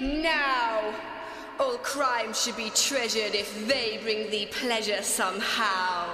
[0.00, 0.94] now.
[1.60, 6.06] All crime should be treasured if they bring thee pleasure somehow.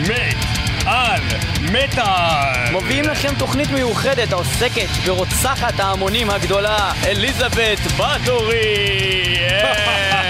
[0.00, 0.36] מת
[0.86, 1.20] על
[1.72, 2.76] מטאל!
[2.76, 9.38] מביאים לכם תוכנית מיוחדת העוסקת ברוצחת ההמונים הגדולה, אליזבת בתורי!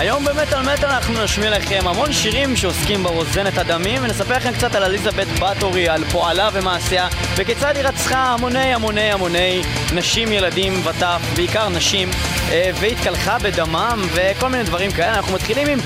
[0.00, 4.74] היום באמת על מטאל אנחנו נשמיע לכם המון שירים שעוסקים ברוזנת הדמים ונספר לכם קצת
[4.74, 9.62] על אליזבת בתורי, על פועלה ומעשיה וכיצד היא רצחה המוני המוני המוני
[9.94, 12.10] נשים, ילדים וטף, בעיקר נשים
[12.50, 15.78] אה, והתקלחה בדמם וכל מיני דברים כאלה אנחנו מתחילים עם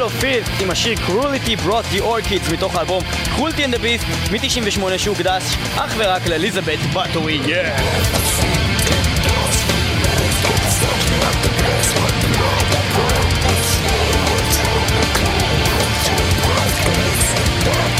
[0.00, 3.02] אוף פילד עם השיר Cruelty Brought the Orchids מתוך האלבום
[3.36, 5.42] Cruelty and the Beast מ-98 שהוקדש
[5.76, 8.84] אך ורק לאליזבת בתורי, yeah.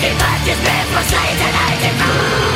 [0.00, 2.49] Give us this man for slaves and I demand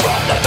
[0.00, 0.39] from the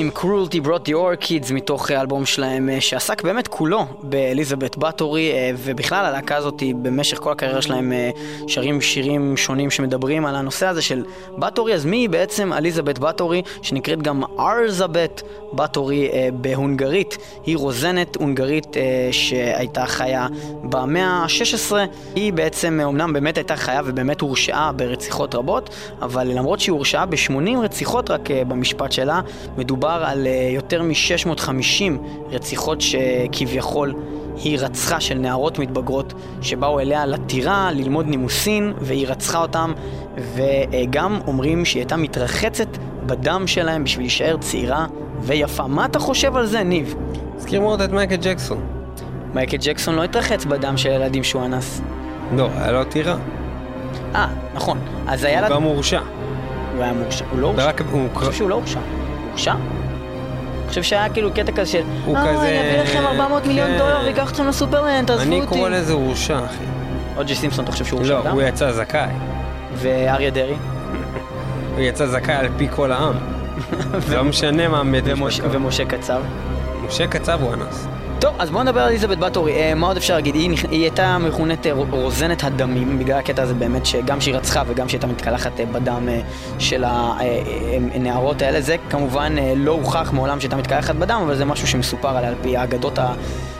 [0.00, 0.10] of Filth עם
[0.50, 6.04] Cruelty Brought the Orchids מתוך האלבום שלהם אה, שעסק באמת כולו באליזבת באטורי אה, ובכלל
[6.04, 8.10] הלהקה הזאת במשך כל הקריירה שלהם אה,
[8.46, 11.04] שרים שירים שונים שמדברים על הנושא הזה של
[11.36, 18.76] באטורי אז מי היא בעצם אליזבת באטורי שנקראת גם ארזבת באטורי בהונגרית היא רוזנת הונגרית
[19.12, 20.26] שהייתה חיה
[20.62, 21.74] במאה ה-16
[22.14, 25.70] היא בעצם אומנם באמת הייתה חיה ובאמת הורשעה ברציחות רבות
[26.02, 29.20] אבל למרות שהיא הורשעה ב-80 רציחות רק במשפט שלה.
[29.56, 31.82] מדובר על יותר מ-650
[32.30, 33.94] רציחות שכביכול
[34.44, 39.72] היא רצחה של נערות מתבגרות שבאו אליה לטירה ללמוד נימוסין והיא רצחה אותם
[40.16, 42.68] וגם אומרים שהיא הייתה מתרחצת
[43.06, 44.86] בדם שלהם בשביל להישאר צעירה
[45.20, 45.66] ויפה.
[45.66, 46.94] מה אתה חושב על זה, ניב?
[47.36, 48.60] הזכיר מאוד את מייקל ג'קסון.
[49.34, 51.80] מייקל ג'קסון לא התרחץ בדם של ילדים שהוא אנס.
[52.36, 53.16] לא, היה לו טירה.
[54.14, 54.78] אה, נכון.
[55.06, 55.46] אז היה.
[55.46, 56.00] הוא גם הורשע.
[56.74, 57.24] הוא היה מורשע.
[57.30, 57.70] הוא לא הורשע.
[57.70, 58.80] אני חושב שהוא לא הורשע.
[59.30, 59.54] הורשע?
[60.70, 62.48] חושב שהיה כאילו קטע כזה של כזה...
[62.48, 63.78] אני אביא לכם 400 מיליון כן.
[63.78, 65.38] דולר ואקח אתכם לסופרלנד, תעזבו אותי.
[65.38, 66.64] אני קורא לזה הורשע, אחי.
[67.16, 69.12] אוג'י סימפסון, אתה חושב שהוא הורשע לא, הוא יצא זכאי.
[69.74, 70.54] ואריה דרעי?
[71.74, 73.14] הוא יצא זכאי על פי כל העם.
[74.14, 75.04] לא משנה מה מת
[75.50, 76.22] ומשה קצב?
[76.86, 77.86] משה קצב הוא אנס.
[78.20, 79.52] טוב, אז בואו נדבר על אליזבת בתורי.
[79.52, 80.34] אה, מה עוד אפשר להגיד?
[80.34, 84.88] היא, היא הייתה מכונת אה, רוזנת הדמים, בגלל הקטע הזה באמת שגם שהיא רצחה וגם
[84.88, 86.20] שהיא הייתה מתקלחת אה, בדם אה,
[86.58, 88.60] של הנערות האלה.
[88.60, 92.34] זה כמובן אה, לא הוכח מעולם שהייתה מתקלחת בדם, אבל זה משהו שמסופר עליה על
[92.42, 92.98] פי האגדות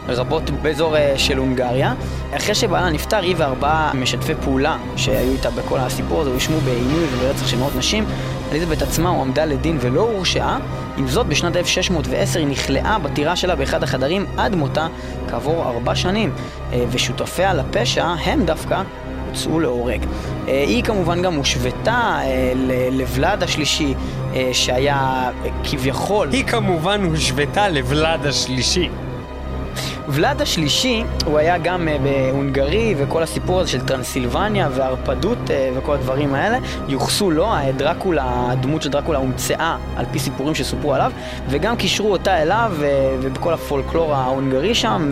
[0.08, 1.94] הרבות באזור אה, של הונגריה.
[2.36, 7.46] אחרי שבעלה נפטר, היא וארבעה משתפי פעולה שהיו איתה בכל הסיפור הזה, הואשמו בעינוי וברצח
[7.46, 8.04] של מאות נשים.
[8.50, 10.58] אליזבת עצמה הועמדה לדין ולא הורשעה.
[10.96, 14.86] עם זאת, בשנת 1610 היא נכלאה בטירה שלה באחד החדרים עד מותה
[15.28, 16.32] כעבור ארבע שנים,
[16.72, 18.82] אה, ושותפיה לפשע הם דווקא
[19.28, 20.04] הוצאו להורג.
[20.48, 22.52] אה, היא כמובן גם הושוותה אה,
[22.90, 23.94] לוולד השלישי,
[24.52, 25.30] שהיה
[25.64, 26.28] כביכול...
[26.32, 28.88] היא כמובן הושוותה לוולד השלישי.
[30.12, 35.94] ולאד השלישי, הוא היה גם uh, בהונגרי, וכל הסיפור הזה של טרנסילבניה והרפדות uh, וכל
[35.94, 41.12] הדברים האלה, יוחסו לו, דרקולה, הדמות של דרקולה הומצאה על פי סיפורים שסופרו עליו,
[41.48, 42.72] וגם קישרו אותה אליו,
[43.20, 45.10] ובכל הפולקלור ההונגרי שם.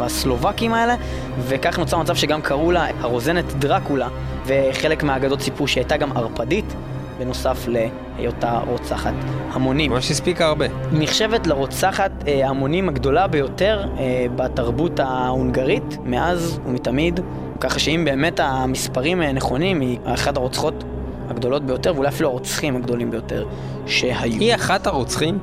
[0.00, 0.94] הסלובקים האלה,
[1.38, 4.08] וכך נוצר מצב שגם קראו לה הרוזנת דרקולה,
[4.46, 6.74] וחלק מהאגדות סיפרו שהייתה גם ערפדית,
[7.20, 9.12] בנוסף להיותה רוצחת
[9.52, 9.90] המונים.
[9.90, 10.66] ממש הספיקה הרבה.
[10.92, 17.20] נחשבת לרוצחת אה, המונים הגדולה ביותר אה, בתרבות ההונגרית מאז ומתמיד,
[17.60, 20.84] ככה שאם באמת המספרים אה, נכונים, היא אחת הרוצחות
[21.28, 23.46] הגדולות ביותר, ואולי אפילו הרוצחים הגדולים ביותר
[23.86, 24.40] שהיו.
[24.40, 25.38] היא אחת הרוצחים?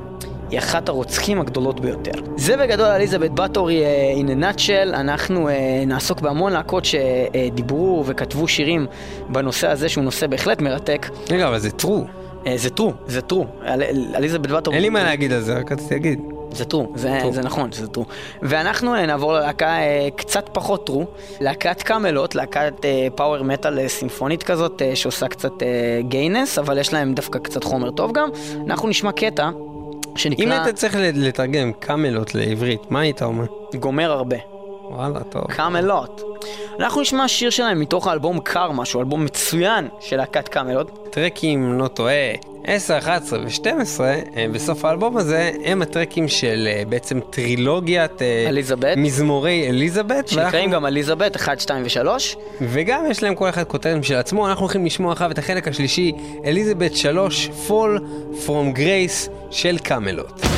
[0.50, 2.12] היא אחת הרוצחים הגדולות ביותר.
[2.36, 5.52] זה בגדול אליזבת באטורי uh, in a nutshell, אנחנו uh,
[5.86, 8.86] נעסוק בהמון להקות שדיברו וכתבו שירים
[9.28, 11.08] בנושא הזה שהוא נושא בהחלט מרתק.
[11.30, 11.84] רגע, אבל זה true.
[12.44, 13.20] Uh, זה true, זה.
[13.66, 13.82] אל,
[14.14, 14.76] אליזבת באטורי...
[14.76, 16.20] אין לי מה להגיד על זה, רק רציתי להגיד.
[16.52, 18.04] זה טרו, זה, זה נכון, זה טרו.
[18.42, 19.76] ואנחנו נעבור ללהקה
[20.16, 21.06] קצת פחות טרו,
[21.40, 22.74] להקת קאמלות, להקת
[23.14, 25.52] פאוור מטאל סימפונית כזאת, שעושה קצת
[26.00, 28.28] גיינס, אבל יש להם דווקא קצת חומר טוב גם.
[28.66, 29.50] אנחנו נשמע קטע
[30.18, 30.44] שנקרא...
[30.44, 33.44] אם היית צריך לתרגם קאמלות לעברית, מה היית אומר?
[33.74, 34.57] גומר הרבה.
[34.90, 35.44] וואלה, טוב.
[35.44, 36.22] קאמלות.
[36.80, 41.08] אנחנו נשמע שיר שלהם מתוך האלבום קארמה, שהוא אלבום מצוין של להקת קאמלות.
[41.10, 42.32] טרקים, לא טועה,
[42.64, 44.00] 10, 11 ו-12,
[44.52, 48.96] בסוף האלבום הזה, הם הטרקים של אה, בעצם טרילוגיית אה, אליזבת.
[48.96, 50.28] מזמורי אליזבת.
[50.28, 50.70] שנקראים ואנחנו...
[50.70, 52.08] גם אליזבת 1, 2 ו-3.
[52.60, 56.12] וגם יש להם כל אחד כותרת משל עצמו, אנחנו הולכים לשמוע אחריו את החלק השלישי,
[56.44, 58.02] אליזבת 3, Fall
[58.46, 60.57] From Grace של קאמלות.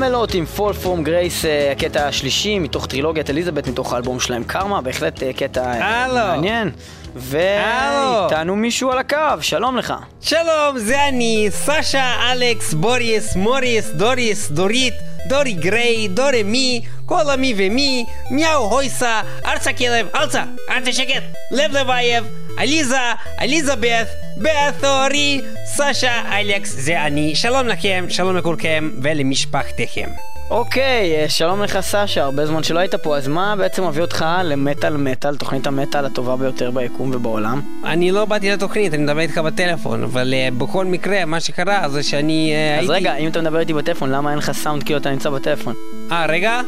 [0.00, 4.80] קאמלוט עם Fall From Grace, אה, הקטע השלישי מתוך טרילוגיית אליזבת, מתוך האלבום שלהם קרמה,
[4.80, 6.14] בהחלט אה, קטע אה, הלו.
[6.14, 6.70] מעניין.
[7.16, 9.94] ואיתנו מישהו על הקו, שלום לך.
[10.20, 14.94] שלום, זה אני, סשה, אלכס, בוריס, מוריס, דוריס, דורית,
[15.28, 21.72] דורי גריי, דורי מי, כל המי ומי, מיהו הויסה, ארצה כלב, ארצה, ארצה שקט, לב
[21.72, 22.24] לבייב,
[22.58, 24.08] עליזה, עליזבת,
[24.42, 30.08] בת אורי, סשה, אלכס, זה אני, שלום לכם, שלום לכולכם ולמשפחתכם.
[30.50, 34.24] אוקיי, אה, שלום לך סשה, הרבה זמן שלא היית פה, אז מה בעצם מביא אותך
[34.44, 37.60] למטאל מטאל, תוכנית המטאל הטובה ביותר ביקום ובעולם?
[37.84, 42.02] אני לא באתי לתוכנית, אני מדבר איתך בטלפון, אבל uh, בכל מקרה, מה שקרה זה
[42.02, 43.08] שאני uh, אז הייתי...
[43.08, 45.74] רגע, אם אתה מדבר איתי בטלפון, למה אין לך סאונד כאילו אתה נמצא בטלפון?
[46.12, 46.60] אה, רגע?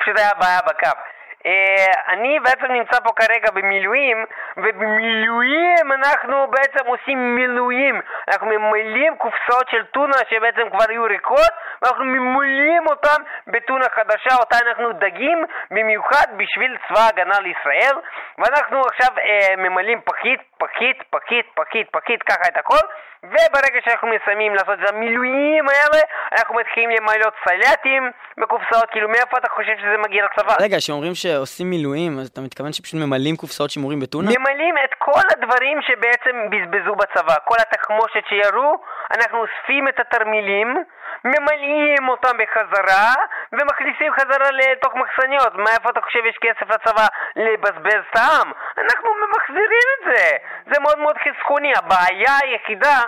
[0.00, 1.13] פשוט היה בעיה בקו.
[1.46, 4.24] אה, אני בעצם נמצא פה כרגע במילואים,
[4.56, 8.00] ובמילואים אנחנו בעצם עושים מילואים.
[8.28, 14.56] אנחנו ממלאים קופסאות של טונה שבעצם כבר היו ריקות, ואנחנו ממלאים אותן בטונה חדשה, אותה
[14.66, 17.96] אנחנו דגים במיוחד בשביל צבא ההגנה לישראל,
[18.38, 22.84] ואנחנו עכשיו אה, ממלאים פחית, פחית, פחית, פחית, פחית, ככה את הכל,
[23.22, 29.48] וברגע שאנחנו מסיימים לעשות את המילואים האלה, אנחנו מתחילים למלות סלטים בקופסאות, כאילו מאיפה אתה
[29.48, 30.54] חושב שזה מגיע לצבא?
[30.60, 34.30] רגע, כשאומרים שעושים מילואים, אז אתה מתכוון שפשוט ממלאים קופסאות שימורים בטונה?
[34.38, 38.82] ממלאים את כל הדברים שבעצם בזבזו בצבא, כל התחמושת שירו,
[39.16, 40.68] אנחנו אוספים את התרמילים,
[41.24, 43.14] ממלאים אותם בחזרה,
[43.52, 45.54] ומכניסים חזרה לתוך מחסניות.
[45.54, 48.50] מאיפה אתה חושב יש כסף לצבא לבזבז סתם?
[48.78, 50.36] אנחנו ממחזירים את זה.
[50.74, 51.72] זה מאוד מאוד חסכוני.
[51.76, 53.00] הבעיה היחידה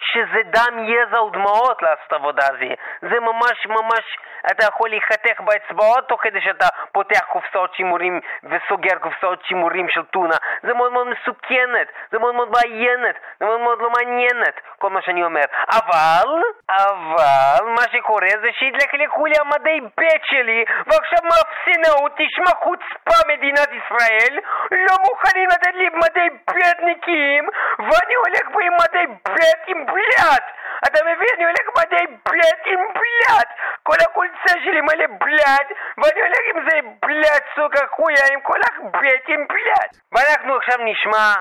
[0.00, 2.74] שזה דם, יזע ודמעות לעשות עבודה הזו.
[3.00, 4.18] זה ממש ממש,
[4.50, 10.36] אתה יכול להיחתך באצבעות תוך כדי שאתה פותח קופסאות שימורים וסוגר קופסאות שימורים של טונה.
[10.62, 15.02] זה מאוד מאוד מסוכנת, זה מאוד מאוד בעיינת, זה מאוד מאוד לא מעניינת, כל מה
[15.02, 15.44] שאני אומר.
[15.72, 23.68] אבל, אבל, מה שקורה זה שהתלכלכו לי המדי ב' שלי, ועכשיו מאפסנאות, תשמע חוצפה מדינת
[23.78, 24.38] ישראל,
[24.70, 30.44] לא מוכנים לתת לי מדי ב' נקיים, ואני הולך פה עם מדי ב' עם בלאט!
[30.86, 31.28] אתה מבין?
[31.36, 33.48] אני הולך מדי בלאט עם בלאט!
[33.82, 35.68] כל החולצה שלי מלא בלאט,
[35.98, 39.90] ואני הולך עם זה בלאט סוכר חויה עם כל הבט עם בלאט!
[40.12, 41.32] ואנחנו עכשיו נשמע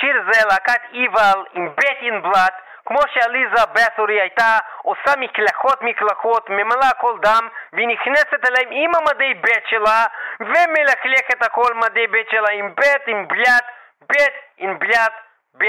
[0.00, 2.54] שיר זה להקת איבל עם בט אין בלאט
[2.86, 9.34] כמו שעליזה בתורי הייתה עושה מקלחות מקלחות, ממלאה כל דם, והיא נכנסת אליהם עם המדי
[9.34, 10.04] ב' שלה,
[10.40, 13.64] ומלכלכת הכל מדי ב' שלה עם ב' עם בלאט,
[14.12, 14.14] ב'
[14.58, 15.12] עם בלאט,
[15.58, 15.64] ב'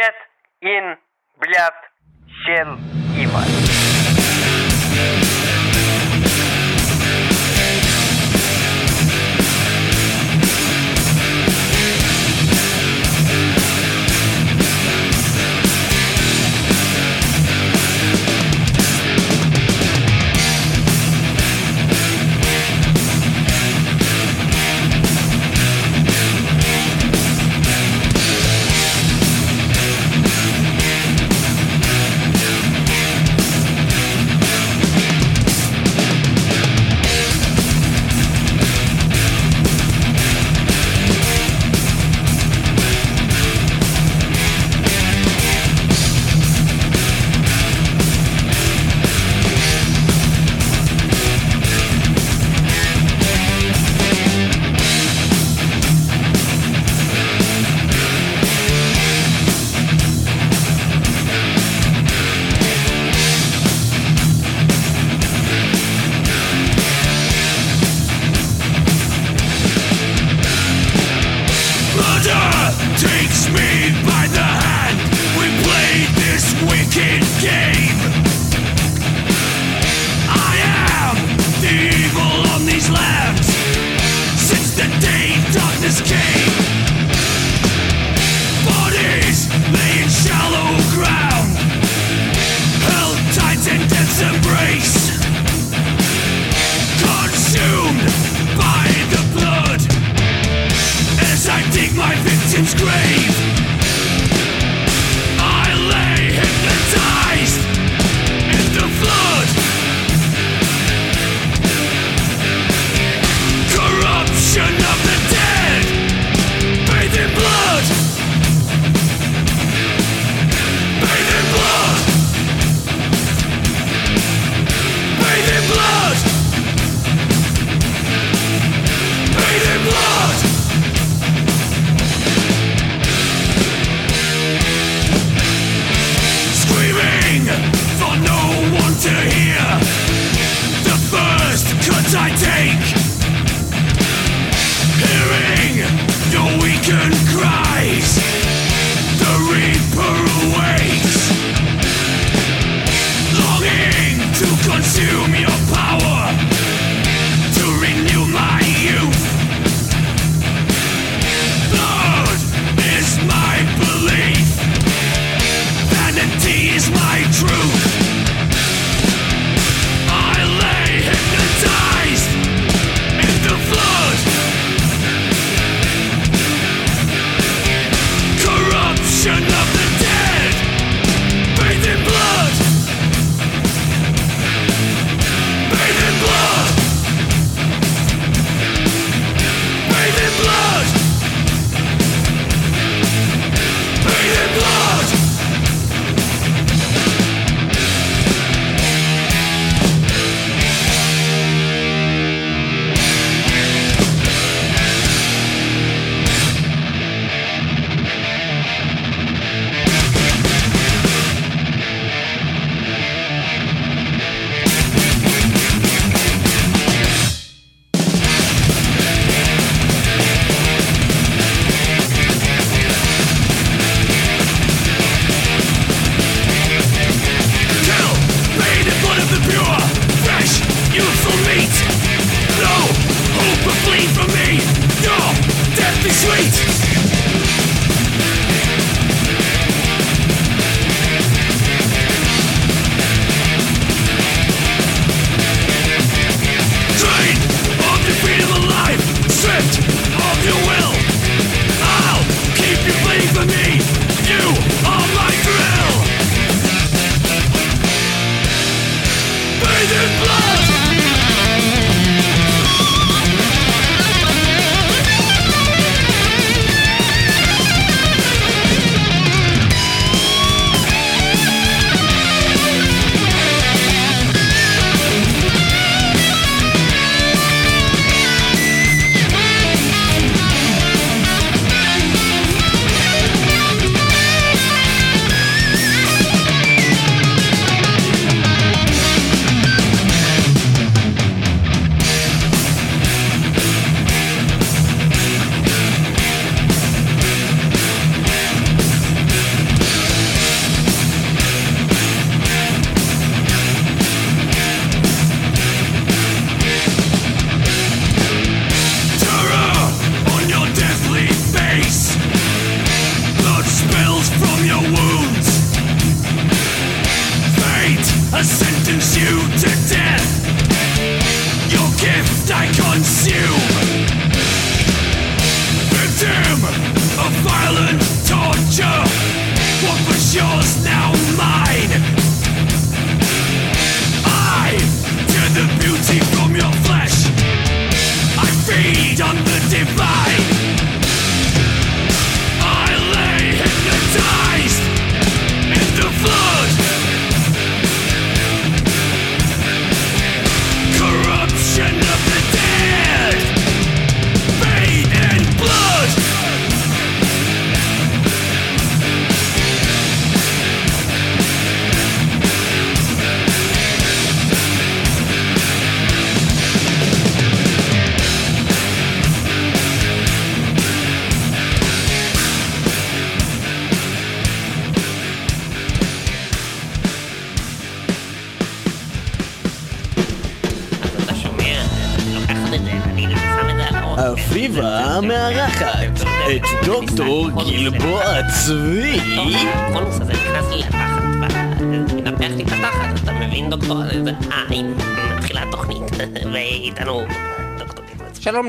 [0.61, 0.93] עם
[1.37, 1.88] בלאט
[2.45, 2.65] 先
[3.17, 3.68] 一门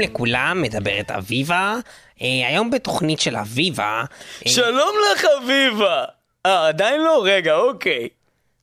[0.00, 1.76] שלום לכולם, מדברת אביבה.
[2.22, 4.04] אה, היום בתוכנית של אביבה...
[4.46, 6.04] אה, שלום לך אביבה!
[6.46, 7.22] אה, עדיין לא?
[7.24, 8.08] רגע, אוקיי.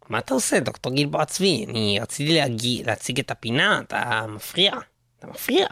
[0.10, 1.65] מה אתה עושה, דוקטור גלבוע צבי?
[1.69, 4.71] אני רציתי להגיע, להציג את הפינה, אתה מפריע.
[5.19, 5.67] אתה מפריע.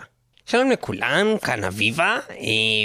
[0.46, 2.38] שלום לכולם, כאן אביבה, אה,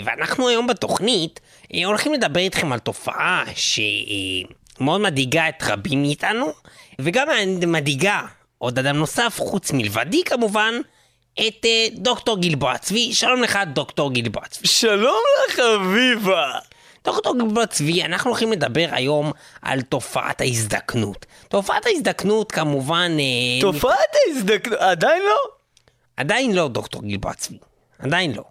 [0.05, 1.40] ואנחנו היום בתוכנית
[1.75, 6.53] אה, הולכים לדבר איתכם על תופעה שמאוד מדאיגה את רבים מאיתנו,
[7.01, 7.29] וגם
[7.66, 8.21] מדאיגה
[8.59, 10.75] עוד אדם נוסף, חוץ מלבדי כמובן,
[11.35, 13.12] את אה, דוקטור גלבוע צבי.
[13.12, 14.69] שלום לך, דוקטור גלבוע צבי.
[14.69, 16.59] שלום לך אביבה!
[17.05, 21.27] דוקטור גלבוע צבי, אנחנו הולכים לדבר היום על תופעת ההזדקנות.
[21.49, 23.12] תופעת ההזדקנות כמובן...
[23.19, 25.38] אה, תופעת ההזדקנות, עדיין לא?
[26.16, 27.59] עדיין לא, דוקטור גלבוע צבי.
[27.99, 28.43] עדיין לא.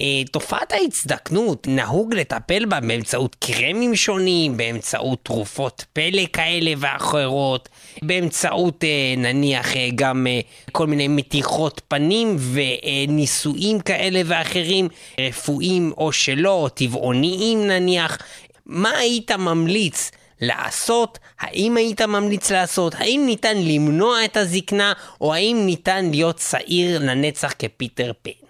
[0.00, 7.68] אה, תופעת ההזדקנות, נהוג לטפל בה באמצעות קרמים שונים, באמצעות תרופות פלא כאלה ואחרות,
[8.02, 10.26] באמצעות אה, נניח אה, גם
[10.72, 14.88] כל מיני מתיחות פנים וניסויים כאלה ואחרים,
[15.20, 18.18] רפואיים או שלא, או טבעוניים נניח.
[18.66, 21.18] מה היית ממליץ לעשות?
[21.40, 22.94] האם היית ממליץ לעשות?
[22.94, 28.41] האם ניתן למנוע את הזקנה, או האם ניתן להיות צעיר לנצח כפיטר פן?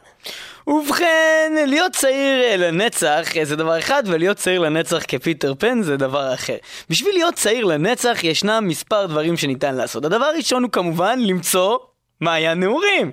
[0.67, 5.97] ובכן, להיות צעיר אה, לנצח אה, זה דבר אחד, ולהיות צעיר לנצח כפיטר פן זה
[5.97, 6.57] דבר אחר.
[6.91, 10.05] בשביל להיות צעיר לנצח ישנם מספר דברים שניתן לעשות.
[10.05, 11.79] הדבר הראשון הוא כמובן למצוא
[12.21, 13.11] מעיין נעורים.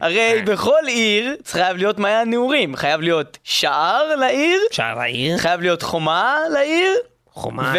[0.00, 2.76] הרי בכל עיר חייב להיות מעיין נעורים.
[2.76, 5.38] חייב להיות שער לעיר, אפשר להעיר?
[5.38, 6.94] חייב להיות חומה לעיר,
[7.30, 7.78] חומה ו...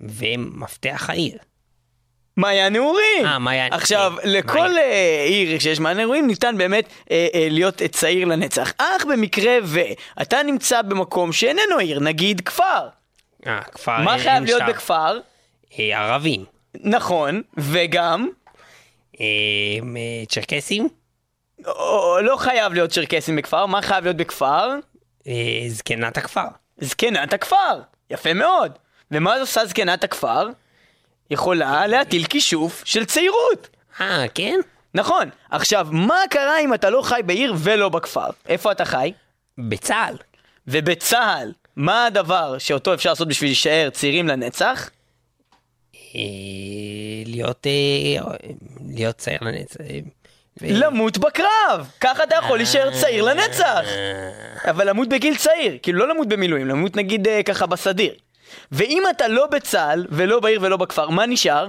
[0.00, 1.38] ומפתח העיר.
[2.36, 3.26] מעיין נעורים.
[3.26, 4.76] אה, מעיין, עכשיו, כן, לכל מעיין.
[4.76, 8.72] אה, עיר שיש מעיין נעורים ניתן באמת אה, אה, להיות צעיר לנצח.
[8.78, 12.88] אך במקרה ואתה נמצא במקום שאיננו עיר, נגיד כפר.
[13.46, 14.00] אה, כפר...
[14.00, 14.62] מה אה, חייב להיות.
[14.68, 15.18] בכפר?
[15.78, 16.44] אה, ערבים.
[16.74, 18.28] נכון, וגם,
[19.20, 19.24] אה,
[19.96, 20.88] אה, צ'רקסים?
[21.66, 24.70] או, לא חייב להיות צ'רקסים בכפר, מה חייב להיות בכפר?
[25.26, 26.46] אה, זקנת הכפר.
[26.78, 27.80] זקנת הכפר.
[28.10, 28.72] יפה מאוד.
[29.10, 30.48] ומה עושה זקנת הכפר?
[31.30, 33.68] יכולה להטיל כישוף של צעירות.
[34.00, 34.60] אה, כן?
[34.94, 35.28] נכון.
[35.50, 38.30] עכשיו, מה קרה אם אתה לא חי בעיר ולא בכפר?
[38.48, 39.12] איפה אתה חי?
[39.58, 40.16] בצה"ל.
[40.66, 44.90] ובצה"ל, מה הדבר שאותו אפשר לעשות בשביל להישאר צעירים לנצח?
[45.94, 46.20] אה,
[47.26, 47.66] להיות...
[47.66, 48.36] אה,
[48.94, 49.80] להיות צעיר לנצח.
[49.80, 49.98] אה,
[50.60, 51.90] למות בקרב!
[52.00, 53.80] ככה אתה יכול להישאר צעיר לנצח!
[54.70, 58.14] אבל למות בגיל צעיר, כאילו לא למות במילואים, למות נגיד ככה בסדיר.
[58.72, 61.66] ואם אתה לא בצה"ל, ולא בעיר ולא בכפר, מה נשאר?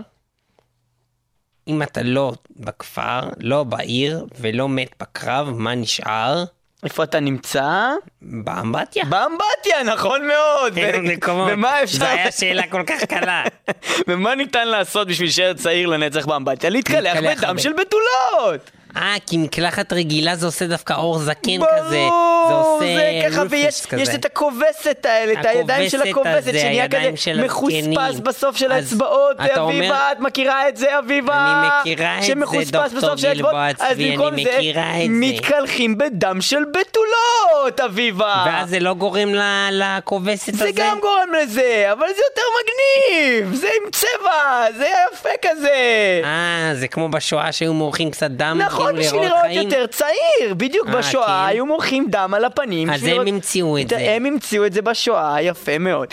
[1.67, 6.43] אם אתה לא בכפר, לא בעיר, ולא מת בקרב, מה נשאר?
[6.83, 7.91] איפה אתה נמצא?
[8.21, 9.05] באמבטיה.
[9.05, 10.77] באמבטיה, נכון מאוד!
[10.77, 11.49] אין ו- מקומות.
[11.53, 11.97] ומה אפשר...
[11.97, 13.43] זו הייתה שאלה כל כך קלה.
[14.07, 16.69] ומה ניתן לעשות בשביל להישאר צעיר לנצח באמבטיה?
[16.69, 18.71] להתקלח בדם של בתולות!
[18.97, 22.07] אה, כי מקלחת רגילה זה עושה דווקא אור זקן ברור, כזה.
[22.47, 24.01] זה עושה זה ככה, ויש כזה.
[24.01, 27.11] יש את הכובסת האלה, את הידיים של הכובסת שנהיה כזה
[27.43, 28.19] מחוספס.
[28.19, 31.33] בסוף של אז האצבעות, אביבה, את מכירה את זה, אביבה?
[31.35, 34.51] אני מכירה את זה, שמחוספס דוקטור בסוף של האצבעות, גלבוע אז צבי, במקום אני זה,
[34.57, 35.07] מכירה את זה.
[35.09, 38.43] מתקלחים בדם של בתולות, אביבה!
[38.47, 39.29] ואז זה לא גורם
[39.71, 40.65] לכובסת הזה?
[40.65, 46.21] זה גם גורם לזה, אבל זה יותר מגניב, זה עם צבע, זה יפה כזה.
[46.23, 49.61] אה, זה כמו בשואה שהיו מורחים קצת דם, נכון, בשביל לראות לראות חיים?
[49.61, 51.55] יותר צעיר, בדיוק אה, בשואה כן.
[51.55, 52.89] היו מורחים דם על הפנים.
[52.89, 53.97] אז בשביל הם לראות- המציאו את זה.
[53.99, 56.07] הם המציאו את זה בשואה, יפה מאוד.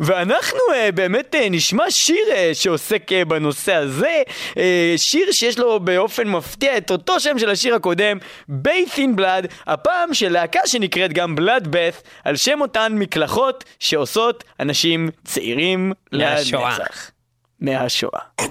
[0.00, 4.22] ואנחנו אה, באמת אה, נשמע שיר אה, שעוסק אה, בנושא הזה,
[4.58, 8.18] אה, שיר שיש לו באופן מפתיע את אותו שם של השיר הקודם,
[8.50, 14.44] Bath in Blood, הפעם של להקה שנקראת גם Blood Bath, על שם אותן מקלחות שעושות
[14.60, 16.78] אנשים צעירים מהשואה.
[16.78, 17.10] לנצח.
[17.60, 18.20] מהשואה.
[18.40, 18.44] Touch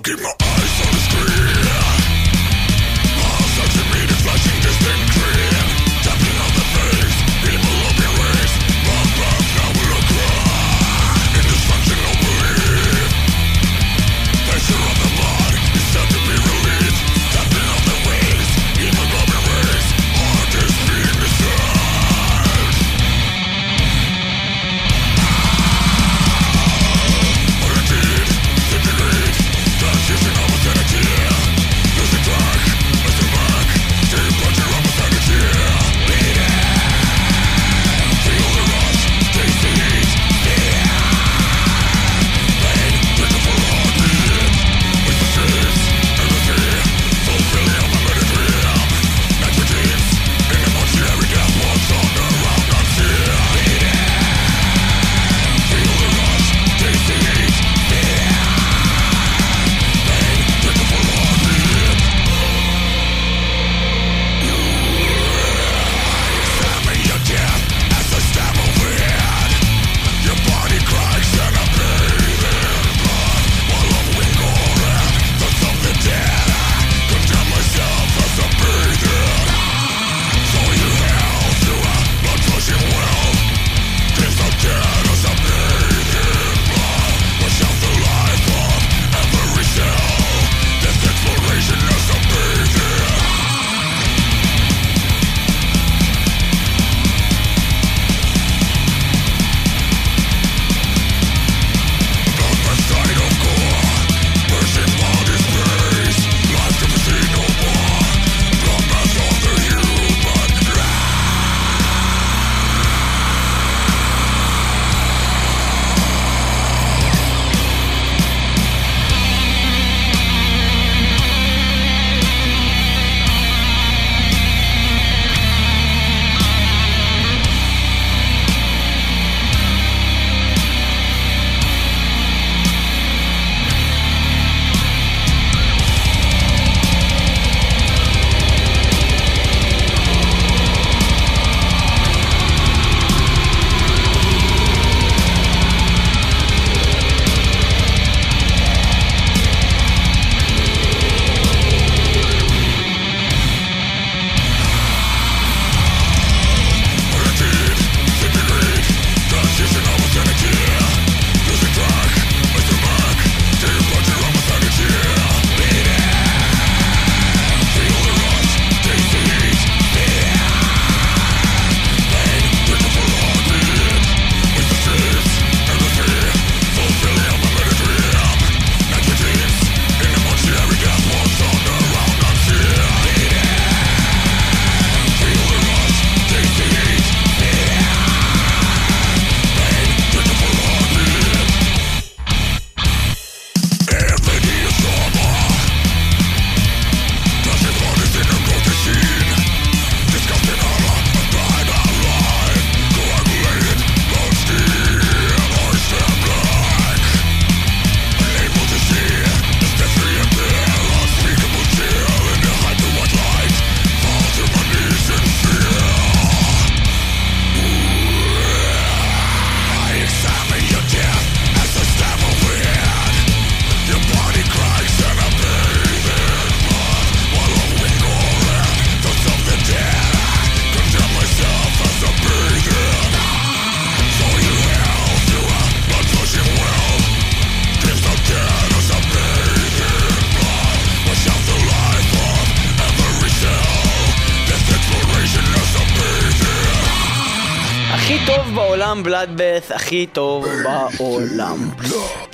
[249.25, 251.69] בלאדבאס, הכי טוב בעולם.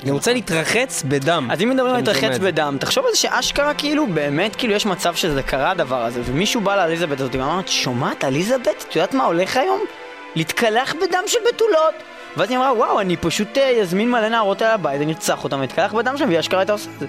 [0.02, 1.48] אני רוצה להתרחץ בדם.
[1.52, 2.38] אז אם מדברים על להתרחץ.
[2.38, 6.60] בדם, תחשוב על זה שאשכרה כאילו, באמת כאילו יש מצב שזה קרה הדבר הזה, ומישהו
[6.60, 8.84] בא לאליזבת הזאת ואמר, את שומעת אליזבת?
[8.88, 9.80] את יודעת מה הולך היום?
[10.36, 11.94] להתקלח בדם של בתולות.
[12.36, 15.60] ואז היא אמרה, וואו, אני פשוט אה, אזמין מלא נערות אל הבית, אני ארצח אותם
[15.60, 17.06] ואתקלח בדם שלהם, והיא אשכרה הייתה עושה את זה.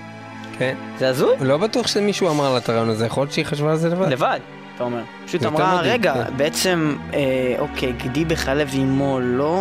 [0.57, 0.75] כן.
[0.99, 1.35] זה הזוי?
[1.41, 4.07] לא בטוח שמישהו אמר לה את הרעיון הזה, יכול להיות שהיא חשבה על זה לבד.
[4.11, 4.39] לבד,
[4.81, 5.03] אתה אומר.
[5.25, 6.37] פשוט אמרה, מדהים, רגע, כן.
[6.37, 9.57] בעצם, אה, אוקיי, גדי בחלב אימו לא...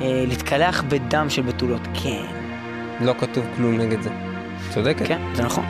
[0.00, 2.24] אה, להתקלח בדם של בתולות, כן.
[3.00, 4.10] לא כתוב כלום נגד זה.
[4.70, 5.06] צודקת.
[5.06, 5.64] כן, זה נכון.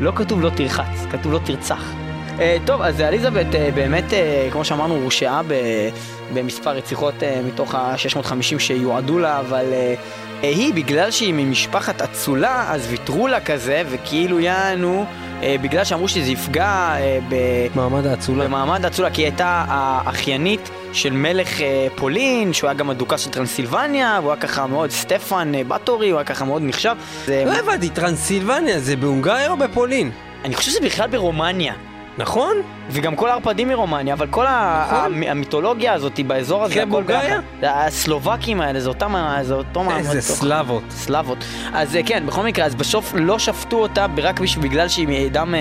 [0.00, 1.92] לא כתוב לא תרחץ, כתוב לא תרצח.
[2.36, 5.88] Uh, טוב, אז אליזבת uh, באמת, uh, כמו שאמרנו, הורשעה ב-
[6.34, 10.00] במספר רציחות uh, מתוך ה-650 שיועדו לה, אבל uh,
[10.42, 15.04] היא, בגלל שהיא ממשפחת אצולה, אז ויתרו לה כזה, וכאילו יענו,
[15.40, 17.34] uh, בגלל שאמרו שזה יפגע uh, ב...
[17.74, 18.44] מעמד האצולה.
[18.44, 23.30] במעמד האצולה, כי היא הייתה האחיינית של מלך אה, פולין, שהוא היה גם הדוכס של
[23.30, 26.96] טרנסילבניה, והוא היה ככה מאוד, סטפן אה, בטורי, הוא היה ככה מאוד נחשב.
[27.26, 30.10] זה, לא הבנתי, טרנסילבניה זה בהונגריה או בפולין?
[30.44, 31.74] אני חושב שזה בכלל ברומניה.
[32.18, 32.56] נכון?
[32.90, 34.98] וגם כל הערפדים מרומניה, אבל כל נכון.
[35.04, 37.40] המ- המיתולוגיה הזאת באזור הזה, הכל בולגריה?
[37.62, 39.98] הסלובקים האלה, זה אותם, זה אותו מעמד.
[39.98, 40.82] איזה סלאבות.
[40.90, 41.38] סלאבות.
[41.74, 45.60] אז אה, כן, בכל מקרה, אז בסוף לא שפטו אותה רק בגלל שהיא מעדם אה,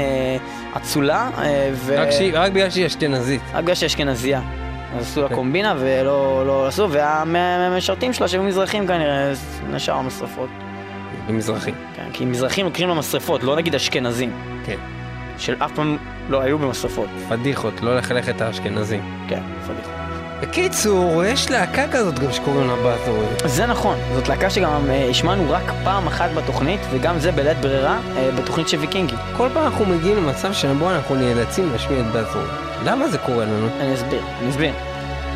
[0.78, 1.96] אצולה, אה, ו...
[1.98, 3.42] רק שהיא- רק בגלל שהיא אשכנזית.
[3.54, 4.42] רק בגלל שהיא אשכנזייה.
[4.98, 5.36] אז עשו לה כן.
[5.36, 9.32] קומבינה ולא לא עשו, והמשרתים שלה שהיו מזרחים כנראה,
[9.72, 10.50] נשאר המשרפות.
[11.28, 11.72] במזרחי.
[11.96, 14.32] כן, כי מזרחים לוקחים למשרפות, לא נגיד אשכנזים.
[14.66, 14.76] כן.
[15.38, 15.98] של אף פעם
[16.30, 17.10] לא היו במשרפות.
[17.30, 19.02] פדיחות, לא לחלק את האשכנזים.
[19.28, 20.06] כן, פדיחה.
[20.42, 23.26] בקיצור, יש להקה כזאת גם שקוראים לה באטורי.
[23.46, 28.00] זה נכון, זאת להקה שגם אה, השמענו רק פעם אחת בתוכנית, וגם זה בלית ברירה,
[28.18, 29.16] אה, בתוכנית של ויקינגי.
[29.38, 32.46] כל פעם אנחנו מגיעים למצב שבו אנחנו נאלצים להשמיע את באטורי.
[32.86, 33.68] למה זה קורה לנו?
[33.80, 34.74] אני אסביר, אני אסביר.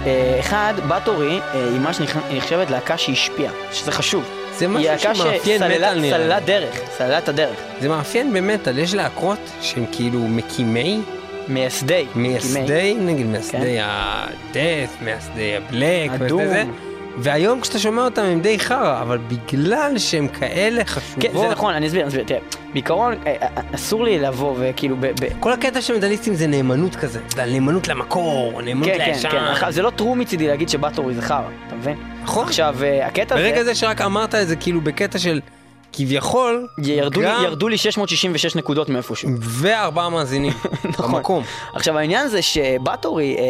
[0.05, 4.38] אה, אחד, באטורי היא מה שנחשבת להקה שהשפיעה, שזה חשוב.
[4.59, 6.45] זה היא משהו שמאפיין מטאל נראה סללה לי.
[6.45, 7.59] דרך, סללה את הדרך.
[7.81, 10.99] זה מאפיין במטאל, יש להקות שהם כאילו מקימי,
[11.47, 12.05] מייסדי.
[12.15, 16.88] מייסדי, נגיד מייסדי הדף, מייסדי הבלק, הדום.
[17.23, 17.29] זה.
[17.29, 21.23] והיום כשאתה שומע אותם הם די חרא, אבל בגלל שהם כאלה חשובות...
[21.23, 22.23] כן, זה נכון, אני אסביר, אני אסביר.
[22.23, 22.39] תראה,
[22.73, 26.95] בעיקרון, אה, אה, אסור לי לבוא וכאילו, ב- ב- כל הקטע של מדליסטים זה נאמנות
[26.95, 29.29] כזה, זה נאמנות למקור, נאמנות כן, כן, לישן.
[29.29, 31.97] כן, עכשיו, זה לא טרו מצידי להגיד שבאטורי זה חרא, אתה מבין?
[32.23, 32.43] נכון.
[32.47, 35.39] עכשיו, אה, הקטע הזה, ברגע זה שרק אמרת את זה כאילו בקטע של
[35.93, 39.29] כביכול, ירדו לי- גם- ירדו לי 666 נקודות מאיפשהו.
[39.41, 40.53] וארבעה מאזינים
[40.89, 41.11] נכון.
[41.15, 41.43] במקום.
[41.73, 43.43] עכשיו העניין זה שבאטורי, אה,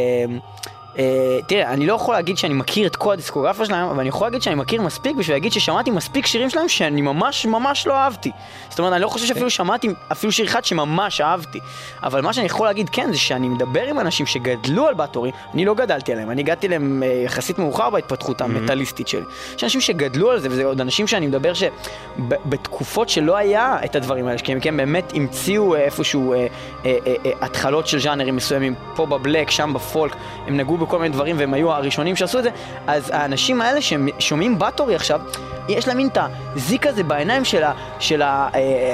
[1.47, 4.41] תראה, אני לא יכול להגיד שאני מכיר את כל הדיסקוגרפיה שלהם, אבל אני יכול להגיד
[4.41, 8.31] שאני מכיר מספיק בשביל להגיד ששמעתי מספיק שירים שלהם שאני ממש ממש לא אהבתי.
[8.69, 11.59] זאת אומרת, אני לא חושב שאפילו שמעתי אפילו שיר אחד שממש אהבתי.
[12.03, 15.65] אבל מה שאני יכול להגיד כן, זה שאני מדבר עם אנשים שגדלו על באטורי, אני
[15.65, 19.23] לא גדלתי עליהם, אני הגעתי אליהם אה, יחסית מאוחר בהתפתחות המטאליסטית שלי.
[19.55, 24.27] יש אנשים שגדלו על זה, וזה עוד אנשים שאני מדבר שבתקופות שלא היה את הדברים
[24.27, 26.45] האלה, כי הם כן באמת המציאו אה, איפשהו אה, אה,
[26.85, 30.15] אה, אה, התחלות של ז'אנרים מסוימים, פה בבלק, שם בפולק,
[30.47, 32.49] הם נגעו בכל מיני דברים והם היו הראשונים שעשו את זה,
[32.87, 35.21] אז האנשים האלה ששומעים באטורי עכשיו,
[35.67, 36.17] יש להם מין את
[36.55, 37.43] הזיק הזה בעיניים
[37.99, 38.47] של, אה,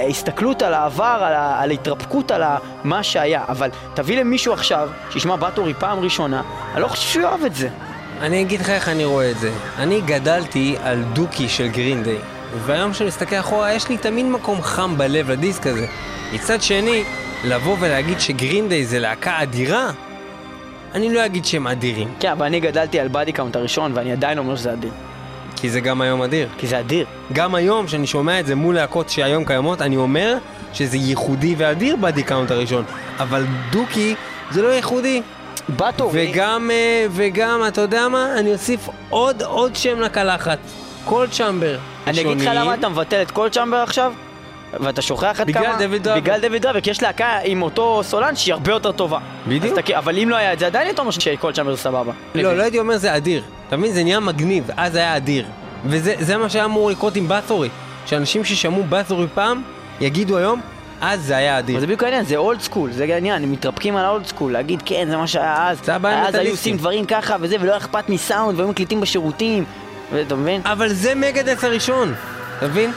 [0.05, 1.17] ההסתכלות על העבר,
[1.59, 2.43] על, ההתרפקות, על
[2.83, 6.41] מה שהיה, אבל תביא למישהו עכשיו שישמע Bathory פעם ראשונה,
[6.73, 7.69] אני לא חושב שהוא יאהב את זה.
[8.21, 9.51] אני אגיד לך איך אני רואה את זה.
[9.77, 12.17] אני גדלתי על Dookie של Green Day,
[12.65, 15.87] והיום כשאני מסתכל אחורה, יש לי תמיד מקום חם בלב לדיסק הזה.
[16.33, 17.03] מצד שני,
[17.43, 19.91] לבוא ולהגיד ש Green Day זה להקה אדירה,
[20.95, 24.37] אני לא אגיד שהם אדירים, כן, אבל אני גדלתי על Body Count הראשון ואני עדיין
[24.37, 24.91] אומר שזה אדיר,
[25.55, 26.47] כי זה גם היום אדיר.
[26.57, 27.05] כי זה אדיר.
[27.33, 30.37] גם היום, כשאני שומע את זה מול להקות שהיום קיימות, אני אומר
[30.73, 32.83] שזה ייחודי ואדיר Body Count הראשון.
[33.19, 34.15] אבל Dookie
[34.51, 35.21] זה לא ייחודי.
[35.69, 38.39] Bathory, וגם, אה, וגם, אתה יודע מה?
[38.39, 40.59] אני אוסיף עוד, עוד שם לקלחת.
[41.05, 41.77] Coal Chamber.
[42.07, 42.49] אני אגיד לך.
[42.53, 44.13] למה אתה מבטל את Coal Chamber עכשיו?
[44.73, 45.77] ואתה שוכח עד בגלל כמה...
[45.87, 46.21] DevilDriver.
[46.21, 49.19] בגלל DevilDriver, כי יש להקה עם אותו סולן שהיא הרבה יותר טובה.
[49.47, 49.79] בדיוק.
[49.79, 52.11] אתה- אבל אם לא היה את זה, עדיין אתה אומר ש Coal Chamber סבבה.
[52.35, 53.43] לא, לא הייתי אומר זה אדיר.
[53.67, 53.91] אתה מבין?
[53.93, 55.45] זה נהיה מגניב, אז היה אדיר.
[55.85, 57.69] וזה זה מה שהיה אמור לקרות עם Bathory.
[58.05, 59.61] שאנשים ששמעו Bathory פעם,
[60.01, 60.61] יגידו היום,
[61.01, 61.79] אז זה היה אדיר.
[61.79, 64.81] זה בדיוק העניין, זה old school, זה העניין, הם מתרפקים על ה old school, להגיד
[64.85, 66.51] כן, זה מה שהיה אז, זה הבעיה אז היו.
[66.51, 69.63] עושים דברים ככה וזה, ולא היה אכפת מסאונד, והיו מקליטים בשירותים,
[70.13, 70.61] ואתה מבין?
[70.65, 72.13] אבל זה Megadeth הראשון,
[72.57, 72.91] אתה מבין?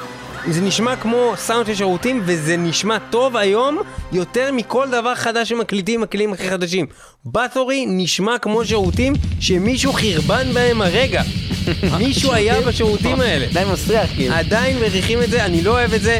[0.50, 3.78] זה נשמע כמו סאונד של שירותים, וזה נשמע טוב היום
[4.12, 6.86] יותר מכל דבר חדש שמקליטים הכלים הכי חדשים.
[7.26, 11.22] בתורי נשמע כמו שירותים שמישהו חרבן בהם הרגע.
[11.98, 13.46] מישהו היה בשירותים האלה.
[13.52, 14.34] די מסריח כאילו.
[14.34, 16.18] עדיין מריחים את זה, אני לא אוהב את זה.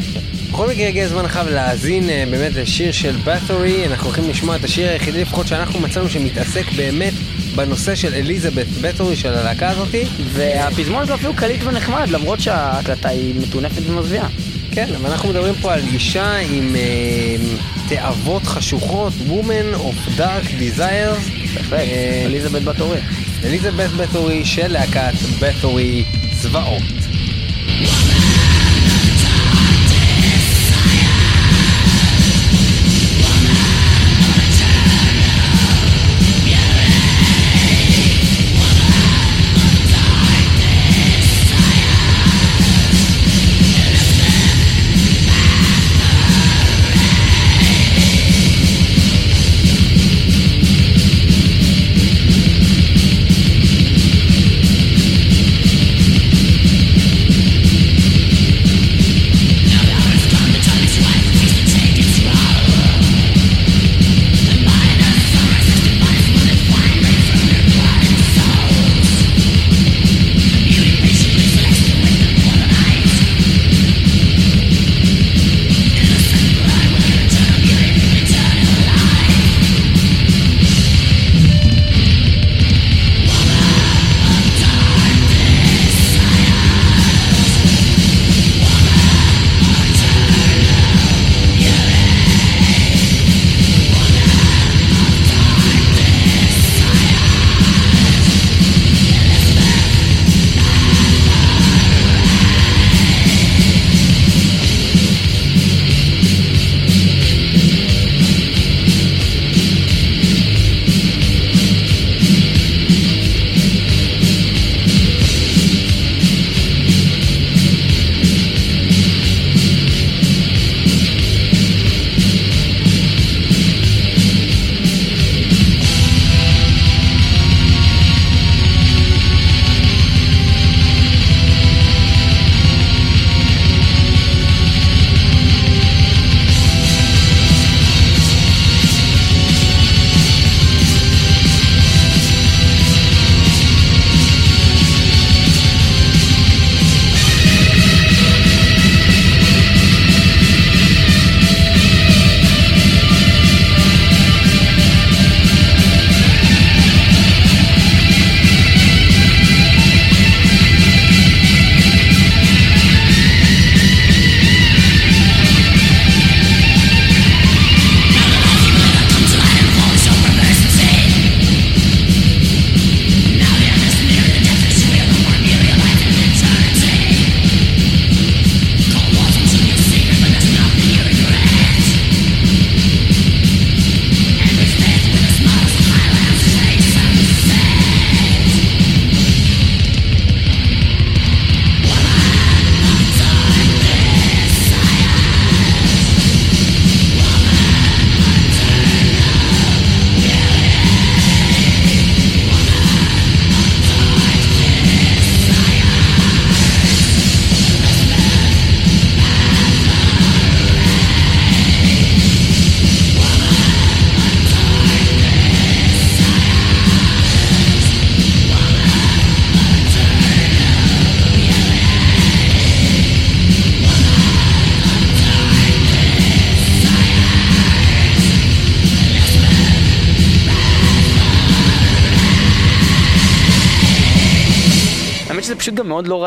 [0.50, 4.64] בכל מקרה הגיע הזמן עכשיו להאזין אה, באמת לשיר של בת'ורי, אנחנו הולכים לשמוע את
[4.64, 7.12] השיר היחידי לפחות שאנחנו מצאנו שמתעסק באמת
[7.56, 10.04] בנושא של אליזבת בת'ורי של הלהקה הזאתי.
[10.32, 14.28] והפזמון שלו אפילו קליט ונחמד, למרות שההקלטה היא מטונפת ומזוויעה.
[14.70, 17.36] כן, אבל אנחנו מדברים פה על אישה עם אה,
[17.88, 21.38] תאוות חשוכות, Woman of Dark Desires.
[21.54, 23.00] בהחלט, אה, אליזבת בתורי.
[23.44, 26.82] אליזבת בת'ורי של להקת בת'ורי זוועות.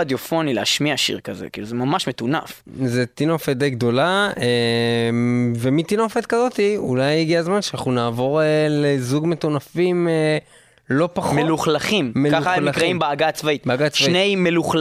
[0.01, 2.63] רדיופוני להשמיע שיר כזה, כאילו זה ממש מטונף.
[2.83, 5.09] זה טינופת די גדולה, אה,
[5.57, 10.37] ומטינופת כזאתי אולי הגיע הזמן שאנחנו נעבור אה, לזוג מטונפים אה,
[10.89, 11.35] לא פחות.
[11.35, 12.65] מלוכלכים, ככה הם מלוכלכים.
[12.65, 13.67] נקראים בעגה הצבאית.
[13.67, 14.09] בעגה הצבאית.
[14.09, 14.35] שני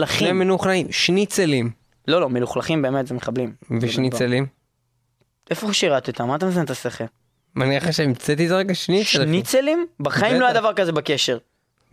[0.05, 0.87] שני מלוכלכים.
[0.91, 1.69] שניצלים
[2.07, 3.53] לא, לא, מלוכלכים באמת זה מחבלים.
[3.81, 4.45] ושניצלים.
[5.49, 6.21] איפה שירתת?
[6.21, 7.03] מה אתה מזיין את השכל?
[7.55, 9.01] נראה לך שהמצאתי את זה רגע שניצל?
[9.01, 9.27] אחי?
[9.27, 9.85] שניצלים?
[9.99, 10.53] בחיים לא היה.
[10.53, 11.37] דבר כזה בקשר.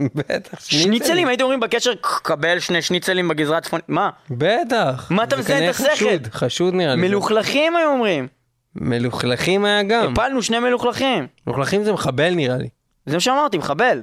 [0.14, 3.84] בטח, שניצלים, הייתם אומרים בקשר, קבל שני שניצלים בגזרה הצפונית.
[3.88, 4.10] מה?
[4.30, 5.06] בטח.
[5.10, 5.90] מה אתה מזיין את השכל?
[5.94, 7.08] חשוד, חשוד נראה לי.
[7.08, 8.28] מלוכלכים היו אומרים.
[8.76, 10.12] מלוכלכים היה גם.
[10.12, 11.26] הפלנו שני מלוכלכים.
[11.46, 12.68] מלוכלכים זה מחבל נראה לי.
[13.06, 14.02] זה מה שאמרתי, מחבל.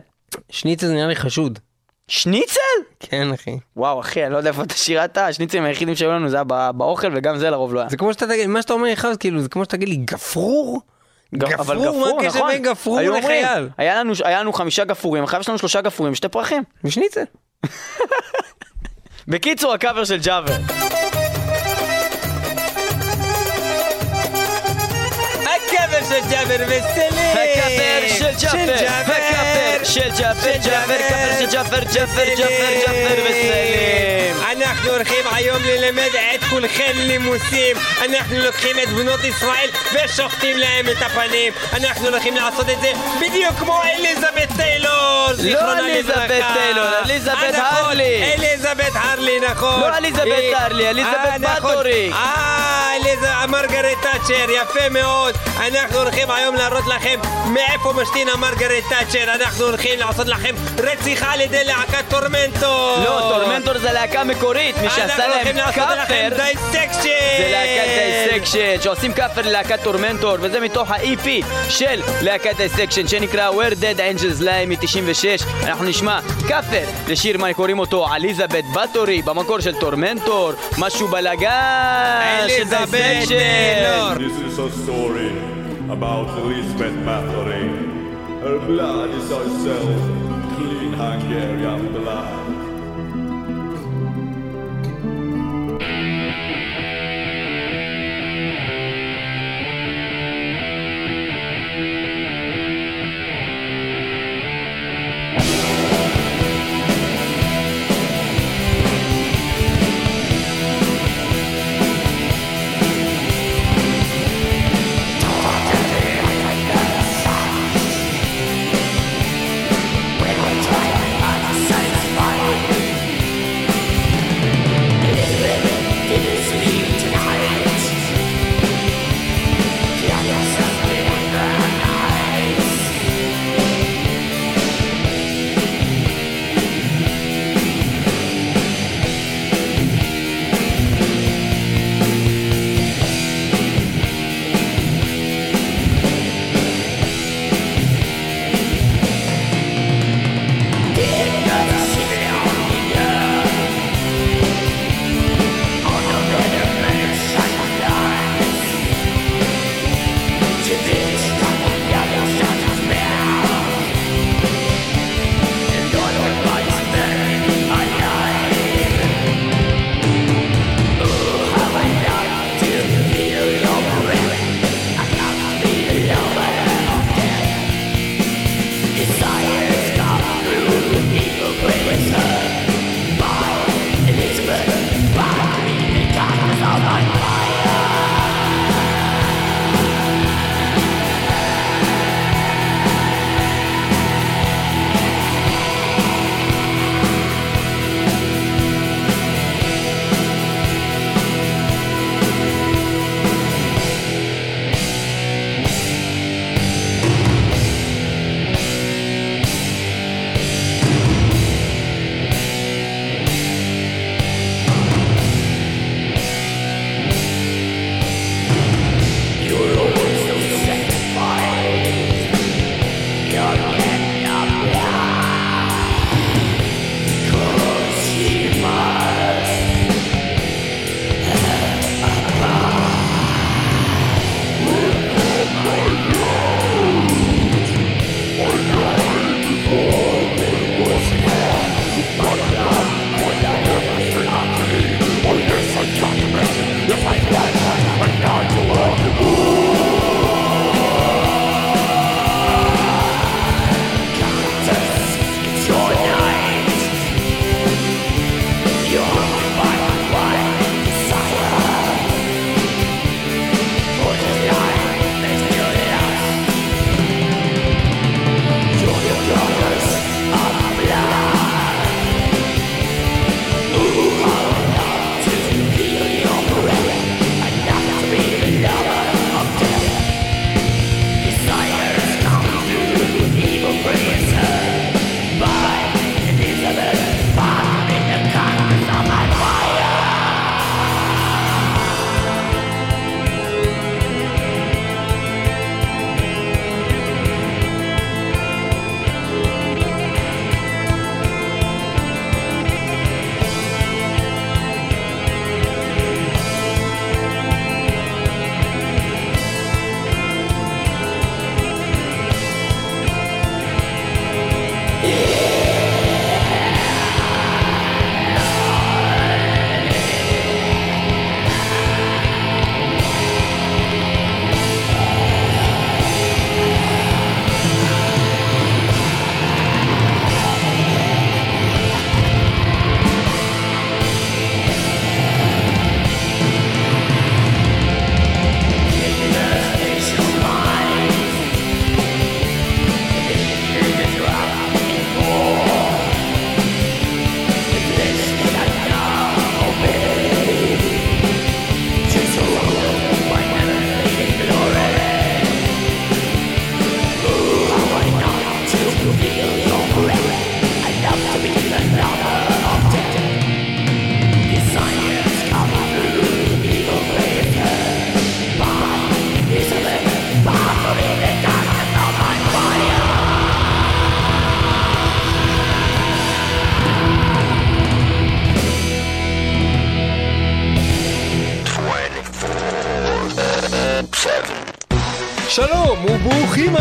[0.49, 1.59] שניצל נראה לי חשוד.
[2.07, 2.59] שניצל?
[2.99, 3.57] כן אחי.
[3.75, 6.71] וואו אחי, אני לא יודע איפה אתה שירת, השניצלים היחידים שהיו לנו זה היה בא-
[6.71, 7.89] באוכל וגם זה לרוב לא היה.
[7.89, 10.81] זה כמו שאתה תגיד, מה שאתה אומר לך, כאילו, זה כמו שתגיד לי גפרור?
[11.33, 12.51] גפרור, מה הקשר נכון.
[12.51, 13.69] בין גפרור לחייל?
[13.77, 16.63] היה לנו, היה לנו חמישה גפרורים, עכשיו יש לנו שלושה גפרורים, שתי פרחים.
[16.83, 17.23] ושניצל.
[19.27, 20.53] בקיצור, הקאבר של ג'אבר.
[26.09, 27.31] ג'אבר וסלים!
[27.31, 34.35] הכפר של ג'אפר, הכפר של ג'אפר, ג'אפר, כפר של ג'אפר, ג'אפר, ג'אפר, ג'אפר וסלים.
[34.51, 41.01] אנחנו הולכים היום ללמד את כולכם לימוסים אנחנו לוקחים את בנות ישראל ושוחטים להם את
[41.01, 42.91] הפנים אנחנו הולכים לעשות את זה
[43.21, 46.27] בדיוק כמו אליזבת טיילור זיכרונה אליזבת.
[46.53, 48.33] טיילור, אליזבת אה, נכון, הרלי.
[48.33, 51.71] אליזבת הרלי נכון לא אליזבת אה, הרלי, אליזבת אה, נכון.
[51.71, 52.11] בתורי.
[52.13, 55.35] אה, אליז- מרגרט תאצ'ר, יפה מאוד.
[55.67, 59.33] אנחנו הולכים היום להראות לכם מאיפה משתינה מרגרט תאצ'ר.
[59.33, 62.95] אנחנו הולכים לעשות לכם רציחה על ידי להקת טורמנטו.
[63.05, 67.09] לא, טורמנטור זה להקה מקורית, מי שעשה אנחנו הולכים להם לעשות לכם קאבר Dissection.
[67.37, 71.27] זה להקת Dissection, שעושים קאבר ללהקת Tormentor, וזה מתוך ה-EP
[71.69, 75.45] של להקת Dissection, שנקרא Where Dead Angels Lie מ-96.
[75.63, 82.63] אנחנו נשמע קאבר לשיר, מה קוראים אותו, Elizabeth Bathory, במקור של Tormentor, משהו בלאגן של.
[83.27, 84.11] טיילור.
[84.13, 87.69] This is a story about Elizabeth Bathory.
[88.41, 92.54] Her blood is herself, clean Hungarian blood.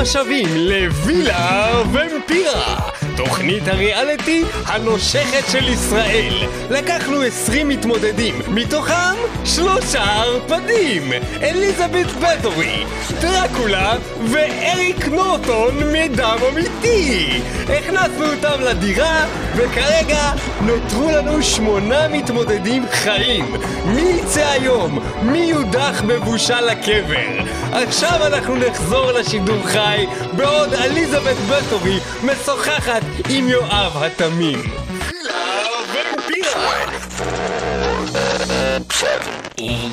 [0.04, 2.76] השבים לווילה ומפירה,
[3.16, 6.34] תוכנית הריאליטי הנושכת של ישראל.
[6.70, 12.84] לקחנו 20 מתמודדים, מתוכם שלושה ערפדים, אליזבת בתורי,
[13.20, 13.96] דרקולה
[14.30, 17.40] ואריק נורטון מדם אמיתי.
[17.62, 19.26] הכנסנו אותם לדירה,
[19.56, 23.56] וכרגע נותרו לנו שמונה מתמודדים חיים.
[23.86, 24.98] מי יצא היום?
[25.22, 27.44] מי יודח בבושה לקבר?
[27.72, 34.83] עכשיו אנחנו נחזור לשידור חי, בעוד אליזבת בתורי משוחחת עם יואב התמים.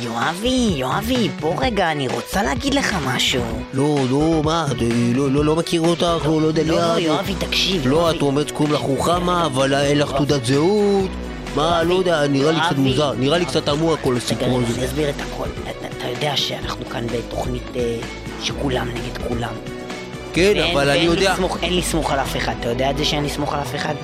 [0.02, 3.44] יואבי, יואבי, בוא רגע, אני רוצה להגיד לך משהו.
[3.74, 7.00] לא, לא, מה, את, אה, לא, לא, לא מכיר אותך, לא, לא יודע לא, לא.
[7.00, 7.88] יואבי, תקשיב.
[7.88, 8.12] לא.
[8.12, 11.10] את אומרת שקוראים לך רוחמה, אבל אין לך תעודת זהות.
[11.56, 12.76] מה, לא יודע, נראה לי קצת.
[12.78, 14.78] מוזר, נראה לי קצת תמוה כל הסיפור הזה.
[14.78, 15.48] אני אסביר את הכל.
[15.64, 17.98] אתה- יודע שאנחנו כאן בתוכנית אה,
[18.44, 19.54] שכולם נגד כולם.
[20.34, 22.54] כן, אבל אני יודע, אין לי סמוך על אף אחד.
[22.60, 23.96] אתה יודע את זה שאין לי סמוך על אף אחד?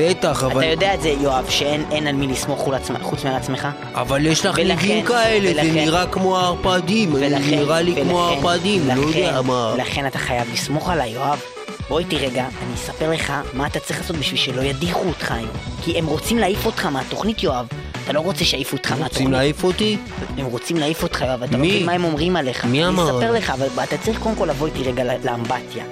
[0.00, 0.60] בטח, אבל...
[0.60, 2.70] אתה יודע את זה, יואב, שאין אין על מי לסמוך
[3.02, 3.68] חוץ מעל עצמך?
[3.94, 8.88] אבל יש לך ניבים כאלה, זה נראה כמו הערפדים, זה ולכן, נראה לי כמו הערפדים,
[8.88, 9.74] לא יודע מה.
[9.78, 11.40] לכן אתה חייב לסמוך עליי, יואב.
[11.88, 15.50] בוא איתי רגע, אני אספר לך מה אתה צריך לעשות בשביל שלא ידיחו אותך היום.
[15.84, 17.66] כי הם רוצים להעיף אותך מהתוכנית, יואב.
[18.04, 19.12] אתה לא רוצה שיעיפו אותך מהתוכנית.
[19.12, 19.96] רוצים להעיף אותי?
[20.38, 21.58] הם רוצים להעיף אותך, יואב, אתה לא?
[21.58, 22.64] מבין מה הם אומרים עליך.
[22.64, 23.10] מי אמר?
[23.10, 25.84] אני אספר לך, אבל אתה צריך קודם כל לבוא איתי רגע לאמבטיה.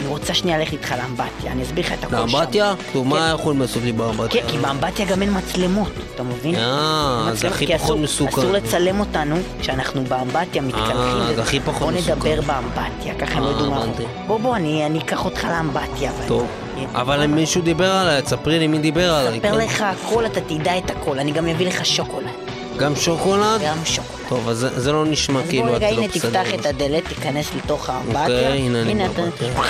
[0.00, 2.16] אני רוצה שנייה ללכת איתך לאמבטיה, אני אסביר לך את הכל שם.
[2.16, 2.74] לאמבטיה?
[2.94, 3.34] מה כן.
[3.34, 4.42] יכולים לעשות לי באמבטיה?
[4.42, 6.54] כן, כי באמבטיה גם אין מצלמות, אתה מבין?
[6.54, 8.40] אה, זה הכי כי פחות מסוכן.
[8.40, 10.96] אסור לצלם אותנו כשאנחנו באמבטיה מתקלחים.
[10.96, 12.12] אה, זה הכי פחות בוא מסוכן.
[12.12, 13.84] נדבר באמבטיה, ככה הם לא אה, ידעו מה...
[14.26, 16.12] בוא בוא, אני אקח אותך לאמבטיה.
[16.28, 16.46] טוב,
[16.76, 19.38] אה, אבל אם מישהו דיבר עליי, תספרי לי מי דיבר עליי.
[19.38, 19.64] אספר כן?
[19.64, 22.49] לך הכל, אתה תדע את הכל, אני גם אביא לך שוקולד.
[22.80, 23.60] גם שוקולד?
[23.64, 24.28] גם שוקולד.
[24.28, 26.42] טוב, אז זה- זה לא נשמע אז כאילו בוא את רגע, לא הנה בסדר.
[26.42, 28.22] תפתח את הדלת, תיכנס לתוך האמבטיה.
[28.22, 29.48] אוקיי, הנה אני באמבטיה.
[29.48, 29.62] אה?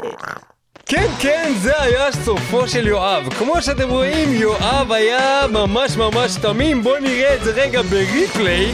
[0.92, 3.30] כן, כן, זה היה סופו של יואב.
[3.38, 6.84] כמו שאתם רואים, יואב היה ממש ממש תמים.
[6.84, 8.74] בואו נראה את זה רגע בריפליי.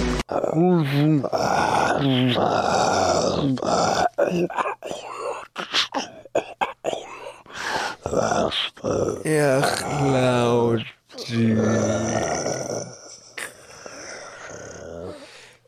[9.26, 11.54] יחלה אותי.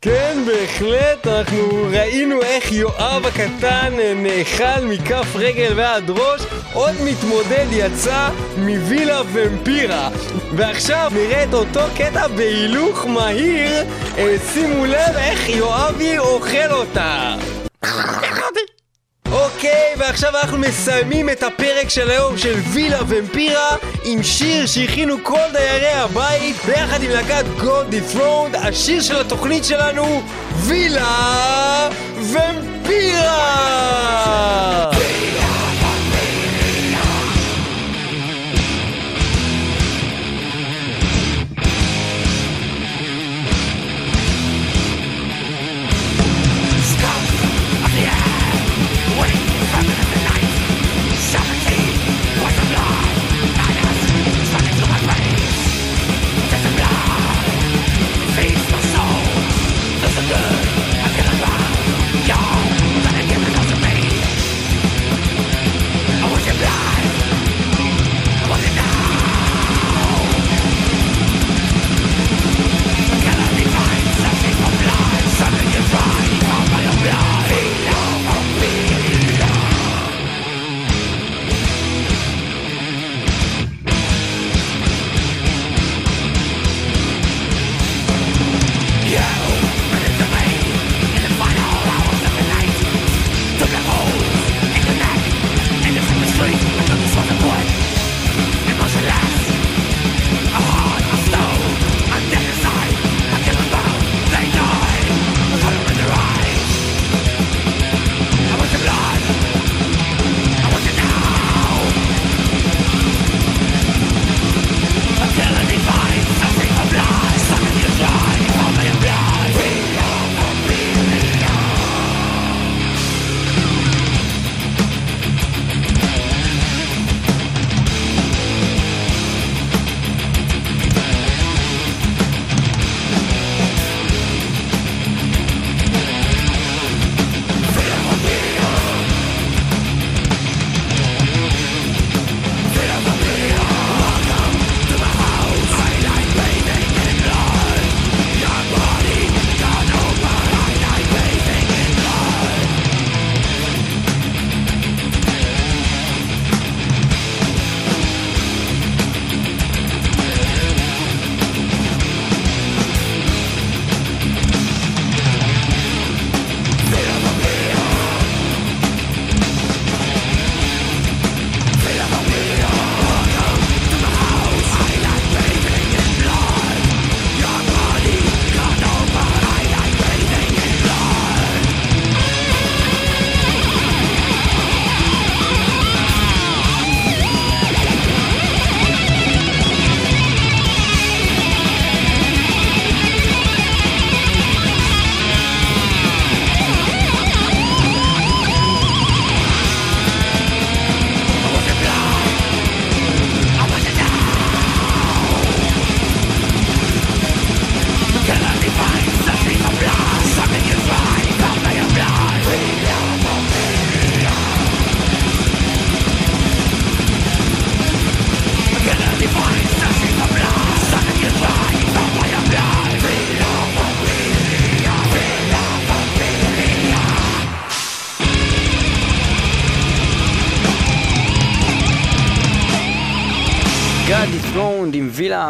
[0.08, 6.42] כן, בהחלט, אנחנו ראינו איך יואב הקטן נאכל מכף רגל ועד ראש,
[6.74, 10.10] עוד מתמודד יצא מווילה ומפירה.
[10.56, 13.86] ועכשיו נראה את אותו קטע בהילוך מהיר,
[14.18, 17.36] אה, שימו לב איך יואבי אוכל אותה.
[19.32, 25.46] אוקיי, ועכשיו אנחנו מסיימים את הפרק של היום של וילה ומפירה עם שיר שהכינו כל
[25.54, 30.24] דיירי הבית ביחד עם להקת God Dethroned, השיר של התוכנית שלנו,
[30.56, 31.27] וילה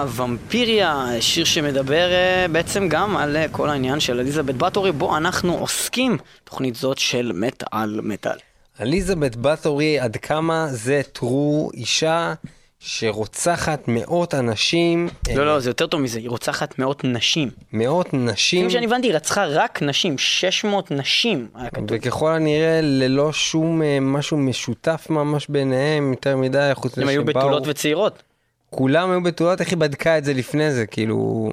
[0.08, 4.92] עם וילה ומפיריה, שיר שמדבר אה, בעצם גם על אה, כל העניין של אליזבת בתורי,
[4.92, 8.38] בו אנחנו עוסקים, תוכנית זאת של מטאל מטאל.
[8.82, 12.34] אליזבת בתורי, עד כמה זה טרו, אישה
[12.80, 15.10] שרוצחת מאות אנשים.
[15.36, 17.50] לא, לא, זה יותר טוב מזה, היא רוצחת מאות נשים.
[17.74, 18.66] מאות נשים.
[18.66, 21.48] לפי שאני הבנתי, היא רצחה רק נשים, 600 נשים.
[21.56, 21.86] היה כתוב.
[21.90, 27.22] וככל הנראה ללא שום אה, משהו משותף ממש ביניהם יותר מדי, חוץ הם מזה היו
[27.22, 28.24] שבאו- בתולות וצעירות.
[28.70, 31.50] כולם היו בתולות, איך היא בדקה את זה לפני זה, כאילו...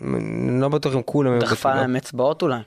[0.00, 2.60] אני לא בטוח אם כולם היו דחפה להם אצבעות אולי.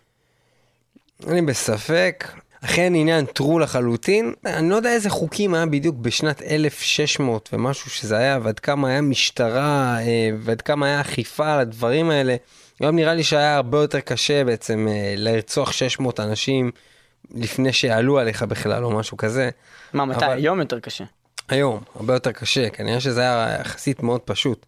[1.27, 2.27] אני בספק.
[2.65, 4.33] אכן עניין טרו לחלוטין.
[4.45, 9.01] אני לא יודע איזה חוקים היה בדיוק בשנת 1600 ומשהו שזה היה, ועד כמה היה
[9.01, 12.35] משטרה, אה, ועד כמה היה אכיפה על הדברים האלה.
[12.79, 16.71] היום נראה לי שהיה הרבה יותר קשה בעצם אה, לרצוח 600 אנשים
[17.35, 19.49] לפני שיעלו עליך בכלל או משהו כזה.
[19.93, 20.25] מה, מתי?
[20.25, 21.03] אבל- היום יותר קשה.
[21.49, 24.65] היום, הרבה יותר קשה, כנראה שזה היה יחסית מאוד פשוט.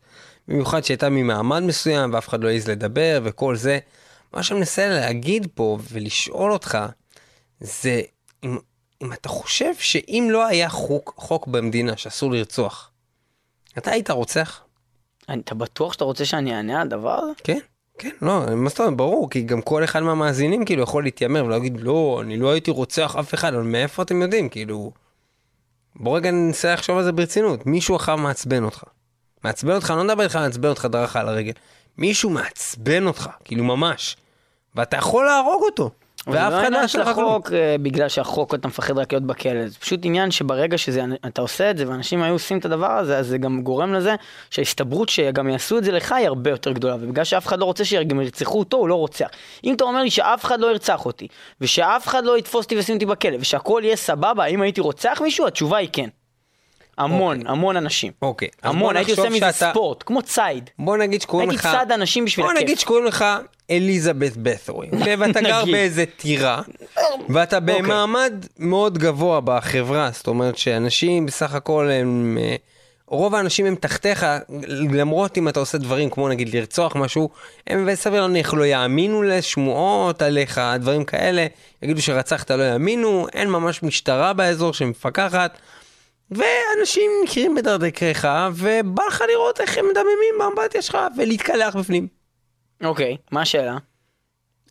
[0.48, 3.80] במיוחד שהייתה ממעמד מסוים ואף אחד לא העז לדבר וכל זה.
[4.34, 6.78] מה שאני מנסה להגיד פה ולשאול אותך,
[7.60, 8.02] זה
[8.44, 8.58] אם,
[9.04, 12.92] אם אתה חושב שאם לא היה חוק, חוק במדינה שאסור לרצוח,
[13.78, 14.62] אתה היית רוצח?
[15.30, 17.32] אני- אתה בטוח שאתה רוצה שאני אענה על הדבר הזה?
[17.44, 17.60] כן,
[17.98, 21.80] כן, לא, מה זאת אומרת, ברור, כי גם כל אחד מהמאזינים כאילו יכול להתיימר ולהגיד,
[21.82, 24.92] לא, אני לא הייתי רוצח אף אחד, אבל מאיפה אתם יודעים, כאילו...
[25.96, 28.84] בוא רגע ננסה לחשוב על זה ברצינות, מישהו אחר מעצבן אותך.
[29.44, 31.52] מעצבן אותך, לא מדבר איתך מעצבן אותך דרך על הרגל.
[31.98, 34.18] מישהו מעצבן אותך, כאילו ממש.
[34.76, 35.92] ואתה יכול להרוג אותו.
[36.28, 37.30] ואף אחד לא של לך כלום.
[37.30, 37.52] החוק
[37.82, 41.90] בגלל שהחוק אתה מפחד רק להיות בכלא, זה פשוט עניין שברגע שאתה עושה את זה
[41.90, 44.16] ואנשים היו עושים את הדבר הזה, אז זה גם גורם לזה
[44.50, 47.86] שההסתברות שגם יעשו את זה לך היא הרבה יותר גדולה, ובגלל שאף אחד לא רוצה
[47.86, 49.28] שגם ירצחו אותו, הוא לא רוצח.
[49.64, 51.28] אם אתה אומר לי שאף אחד לא ירצח אותי,
[51.62, 55.48] ושאף אחד לא יתפוס אותי וישים אותי בכלא, ושהכול יהיה סבבה, האם הייתי רוצח מישהו?
[55.48, 56.10] התשובה היא כן.
[56.98, 58.12] המון, המון אנשים.
[58.22, 58.48] אוקיי.
[58.64, 60.70] בוא המון, הייתי עושה מזה שאתה- ספורט, כמו ציד.
[60.80, 61.74] בוא נגיד שקוראים הייתי לך...
[61.78, 62.64] צד אנשים בשביל בוא הכיף.
[62.64, 63.26] נגיד שקוראים לך
[63.72, 65.16] אליזבת בת'ורי, אוקיי?
[65.20, 65.66] ואתה גר.
[65.66, 66.62] באיזה טירה,
[67.30, 72.38] ואתה במעמד מאוד גבוה בחברה, זאת אומרת שאנשים בסך הכל הם...
[72.42, 72.56] אה,
[73.08, 74.26] רוב האנשים הם תחתיך,
[74.92, 77.30] למרות אם אתה עושה דברים כמו נגיד לרצוח משהו,
[77.68, 81.46] הם בסביר להניח לא יאמינו לשמועות עליך, דברים כאלה,
[81.82, 85.58] יגידו שרצחת לא יאמינו, אין ממש משטרה באזור שמפקחת,
[86.32, 92.08] ואנשים מכירים בדרכך, ובא לך לראות איך הם מדממים באמבטיה שלך ולהתקלח בפנים.
[92.84, 93.78] אוקיי, מה השאלה?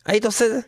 [0.05, 0.59] היית עושה זה?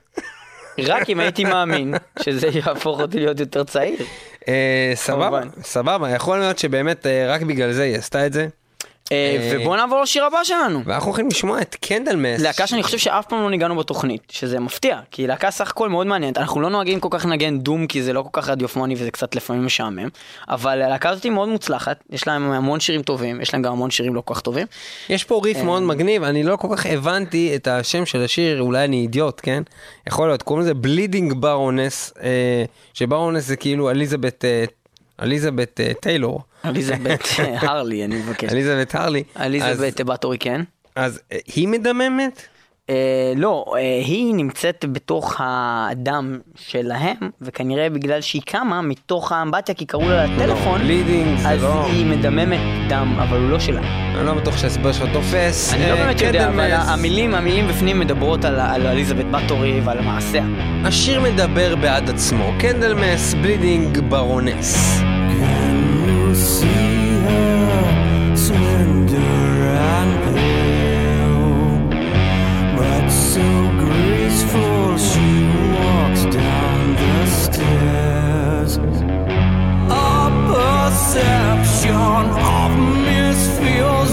[0.80, 4.00] רק אם הייתי מאמין שזה יהפוך אותי להיות יותר צעיר.
[4.48, 5.42] אה, סבבה.
[5.62, 8.48] סבבה, יכול להיות שבאמת אה, רק בגלל זה היא עשתה את זה.
[9.12, 10.82] אה, אה, ובואו נעבור לשיר הבא שלנו.
[10.86, 12.42] ואנחנו הולכים לשמוע את Candlemass.
[12.42, 16.08] להקה שאני חושב שאף פעם לא ניגענו בתוכנית, שזה מפתיע, כי להקה סך הכל מאוד
[16.08, 19.12] מעניינת, אנחנו לא נוהגים כל כך לנגן doom כי זה לא כל כך רדיופוני וזה
[19.12, 20.10] קצת לפעמים משעמם,
[20.50, 23.92] אבל הלהקה הזאת היא מאוד מוצלחת, יש להם המון שירים טובים, יש להם גם המון
[23.92, 24.68] שירים לא כל כך טובים.
[25.10, 25.64] יש פה ריף אה.
[25.64, 29.64] מאוד מגניב, אני לא כל כך הבנתי את השם של השיר, אולי אני אידיוט, כן?
[30.08, 34.66] יכול להיות, קוראים לזה Bleeding Baroness, אה, שברונס זה כאילו אליזבת, אה,
[35.22, 36.42] אליזבת אה, טיילור.
[36.68, 37.28] אליזבת
[37.62, 38.52] הרלי, אני מבקש.
[38.52, 39.24] אליזבת הרלי.
[39.40, 40.62] אליזבת בתורי, כן.
[40.96, 42.48] אז אה, היא מדממת?
[42.90, 49.86] אה, לא, אה, היא נמצאת בתוך הדם שלהם, וכנראה בגלל שהיא קמה מתוך האמבטיה כי
[49.86, 51.86] קראו לה לטלפון, בלידינג זה אז לא...
[51.86, 53.82] היא מדממת דם, אבל הוא לא שלה.
[53.82, 55.74] אני לא בטוח שההסבר שלך תופס.
[55.74, 56.72] אני לא אה, באמת יודע, אבל.
[56.72, 60.46] המילים, המילים בפנים מדברות על, על אליזבת בתורי ועל מעשיה.
[60.84, 65.00] השיר מדבר בעד עצמו, קנדלמס בלידינג ברונס.
[80.86, 82.30] Perception
[82.60, 82.72] of
[83.06, 83.60] mist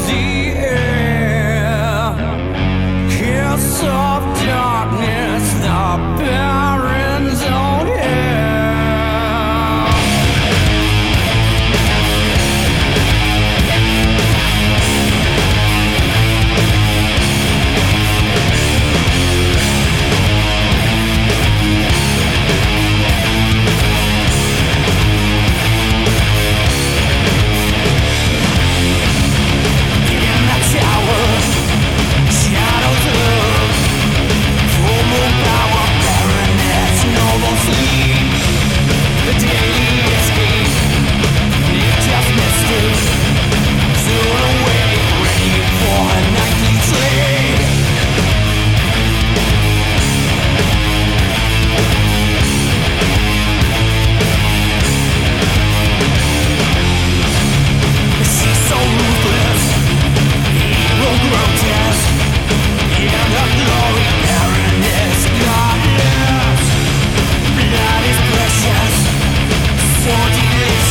[0.07, 2.15] the air.
[3.11, 5.85] Kiss of darkness, the
[6.17, 6.92] barren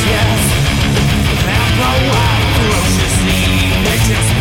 [0.03, 0.41] Yes,
[1.45, 3.41] that's why ferociously
[3.85, 4.40] vicious.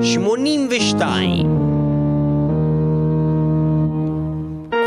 [0.00, 1.73] 1982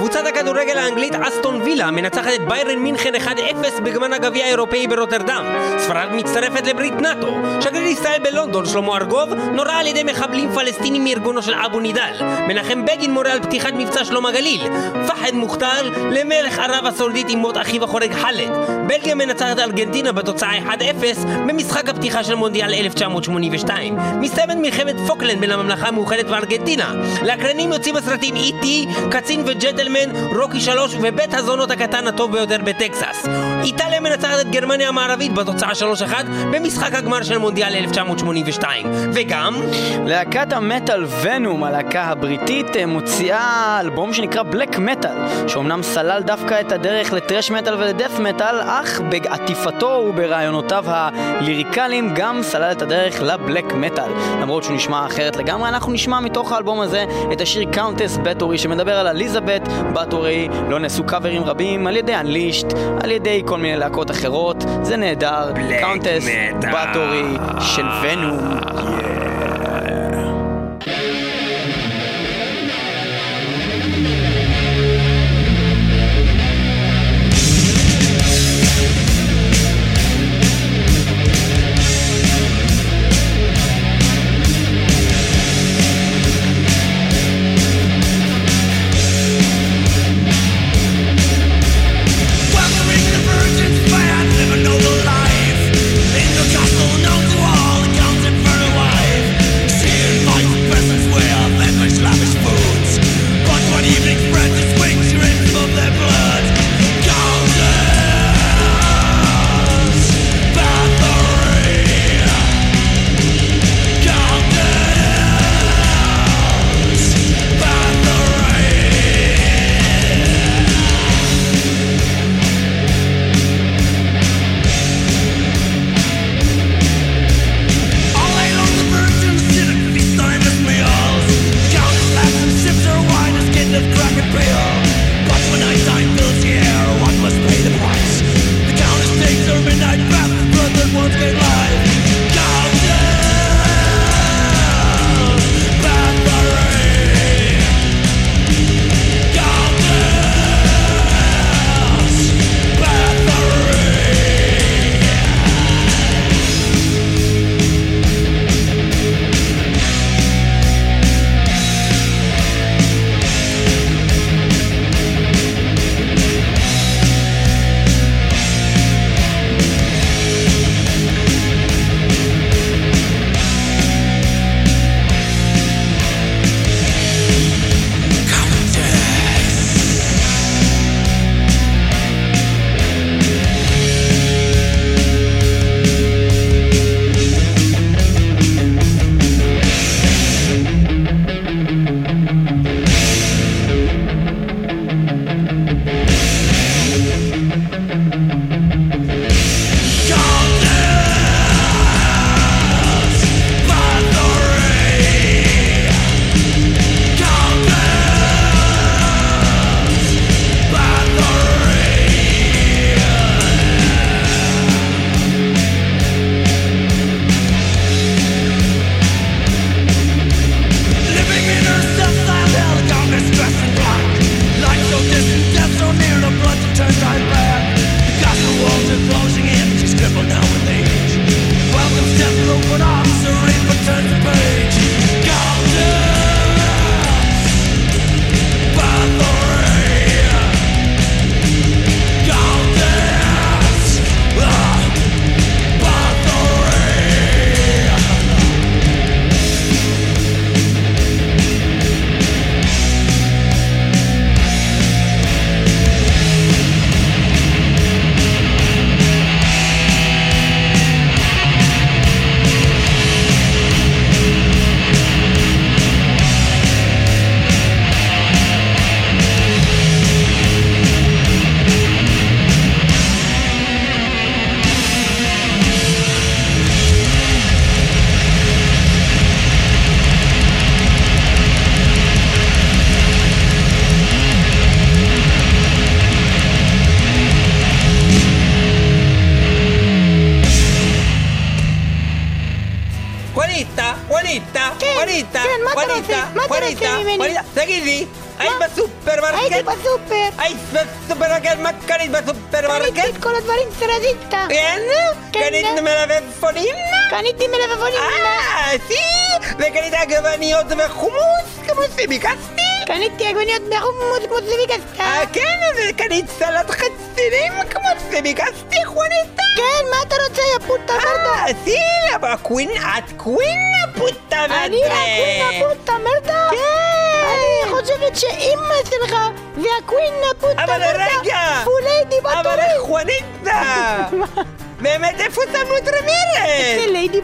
[0.08, 5.45] קבוצת הכדורגל האנגלית אסטון וילה מנצחת את ביירן מינכן 1-0 בגמר הגביע האירופאי ברוטרדם.
[5.78, 7.28] ספרד מצטרפת לברית נאט"ו.
[7.62, 12.14] שגריר ישראל בלונדון, שלמה ארגוב, נורה על ידי מחבלים פלסטינים מארגונו של אבו נידאל.
[12.47, 14.62] מנחם בגין מורה על פתיחת מבצע שלום הגליל.
[15.07, 18.51] פהד מוכתר למלך ערב הסעודית עם מות אחיו החורג חאלד.
[18.88, 23.97] בלגיה מנצחת ארגנטינה בתוצאה 1-0 במשחק הפתיחה של מונדיאל 1982.
[24.20, 26.91] מסתיימת מלחמת פוקלנד בין הממלכה המאוחדת וארגנטינה.
[27.24, 28.66] לאקרנים יוצאים הסרטים E.T,
[29.12, 29.97] קצין וג'נטלמן,
[30.41, 33.28] רוקי 3 ובית הזונות הקטן הטוב ביותר בטקסס.
[33.64, 36.14] איטליה מנצחת את גרמניה המערבית בתוצאה 3-1
[36.52, 38.86] במשחק הגמר של מונדיאל 1982.
[39.14, 39.62] וגם...
[40.08, 46.72] להקת המטאל ונום, הלהקה הבריטית, אה, מוציאה אלבום שנקרא בלק מטאל, שאומנם סלל דווקא את
[46.72, 54.12] הדרך לטרש מטאל ולדף מטאל, אך בעטיפתו וברעיונותיו הליריקליים גם סלל את הדרך לבלק מטאל.
[54.41, 58.98] למרות שהוא נשמע אחרת לגמרי, אנחנו נשמע מתוך האלבום הזה את השיר Countess Bathory שמדבר
[58.98, 59.62] על אליזבת
[59.93, 62.68] Bathory, לו נעשו קאברים רבים על ידי Unleashed,
[63.03, 65.51] על ידי כל מיני להקות אחרות, זה נהדר,
[65.82, 66.26] Countess
[66.59, 68.38] Bathory של Venom.
[68.38, 69.26] Welcoming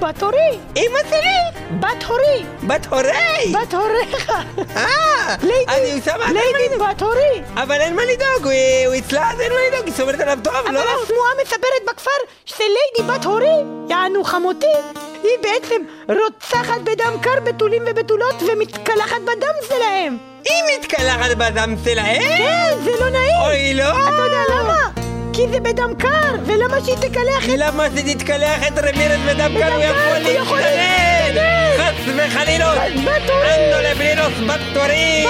[0.01, 0.03] רמירס?
[0.03, 0.59] ליידי בטורי.
[0.77, 1.61] אמא שלי?
[1.79, 2.45] בת הורי.
[2.63, 3.53] בת הורי?
[3.53, 4.31] בת הוריך.
[4.75, 5.35] אה!
[5.69, 6.25] אני שמה...
[6.31, 7.41] ליידי בת הורי.
[7.55, 10.73] אבל אין מה לדאוג, הוא- אצלה, אז אין מה לדאוג, היא שומרת עליו טוב, אבל
[10.73, 10.79] לא?
[10.79, 12.11] השמועה מספרת בכפר
[12.45, 13.45] שליידי בת הורי,
[13.89, 14.65] יענו חמותי,
[15.23, 20.17] היא בעצם רוצחת בדם קר בתולים ובתולות ומתקלחת בדם שלהם.
[20.45, 22.21] היא מתקלחת בדם שלהם?
[22.37, 23.35] כן, זה לא נעים.
[23.45, 23.83] אוי, לא!
[23.83, 25.02] אתה יודע למה?
[25.33, 27.49] כי זה בדם קר, ולמה שהיא תקלח את...
[27.57, 29.73] למה שתתקלח את רמירס בדם קר?
[29.73, 30.59] הוא יכול!
[30.59, 31.41] להשתלט!
[31.77, 32.77] חס וחלילות!
[32.77, 33.49] בטורי!
[33.49, 35.25] אנדו לברירוס בטורי!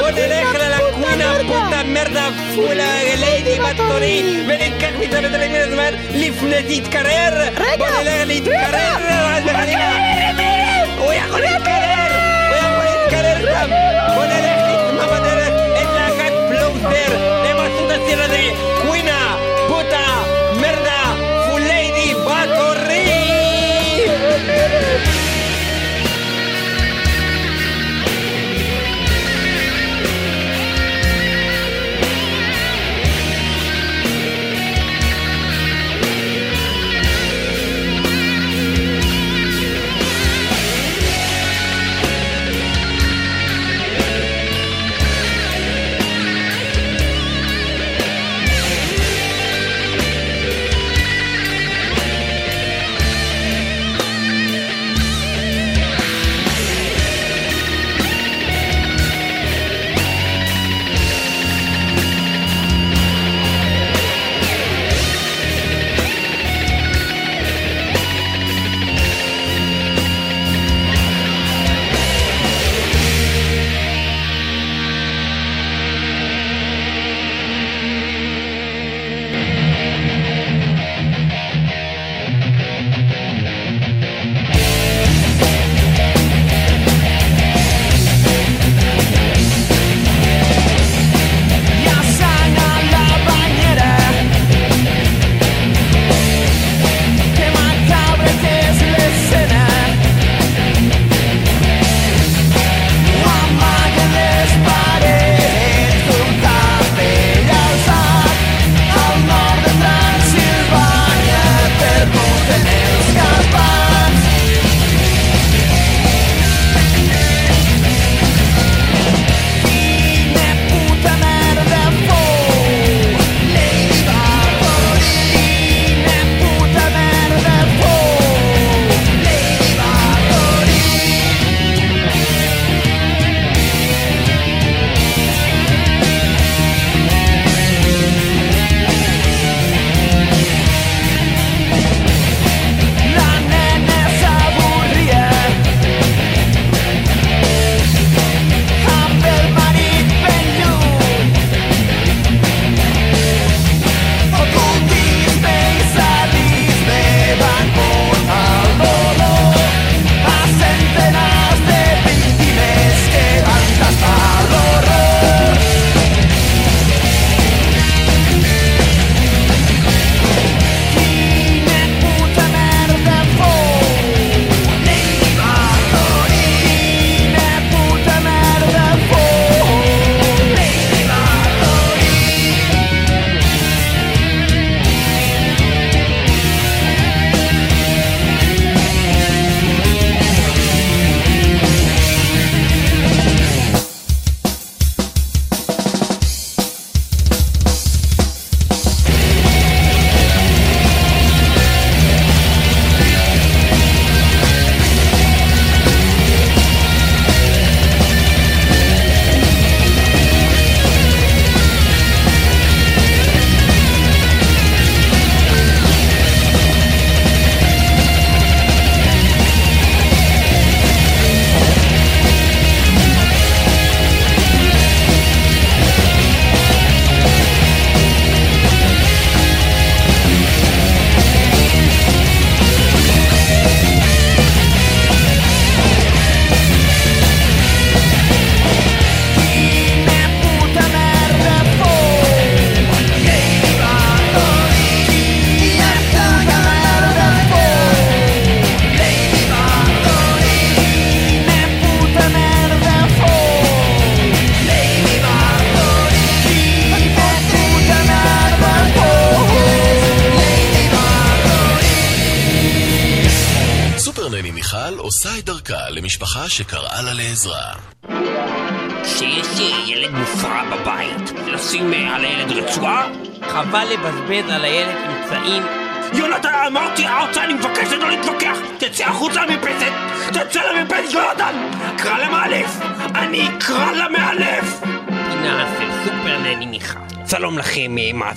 [0.00, 0.54] בוא נלך
[0.98, 1.38] מרדה.
[1.46, 7.48] פוטה מרדה פולה ליידי בטורי וניקח מצד את רמירס מהר לפני שתתקרר!
[7.56, 8.94] רגע, בוא נלך להתקרר!
[8.96, 9.92] חס וחלילה!
[10.98, 12.10] הוא יכול להתקרר!
[12.48, 14.09] הוא יכול להתקרר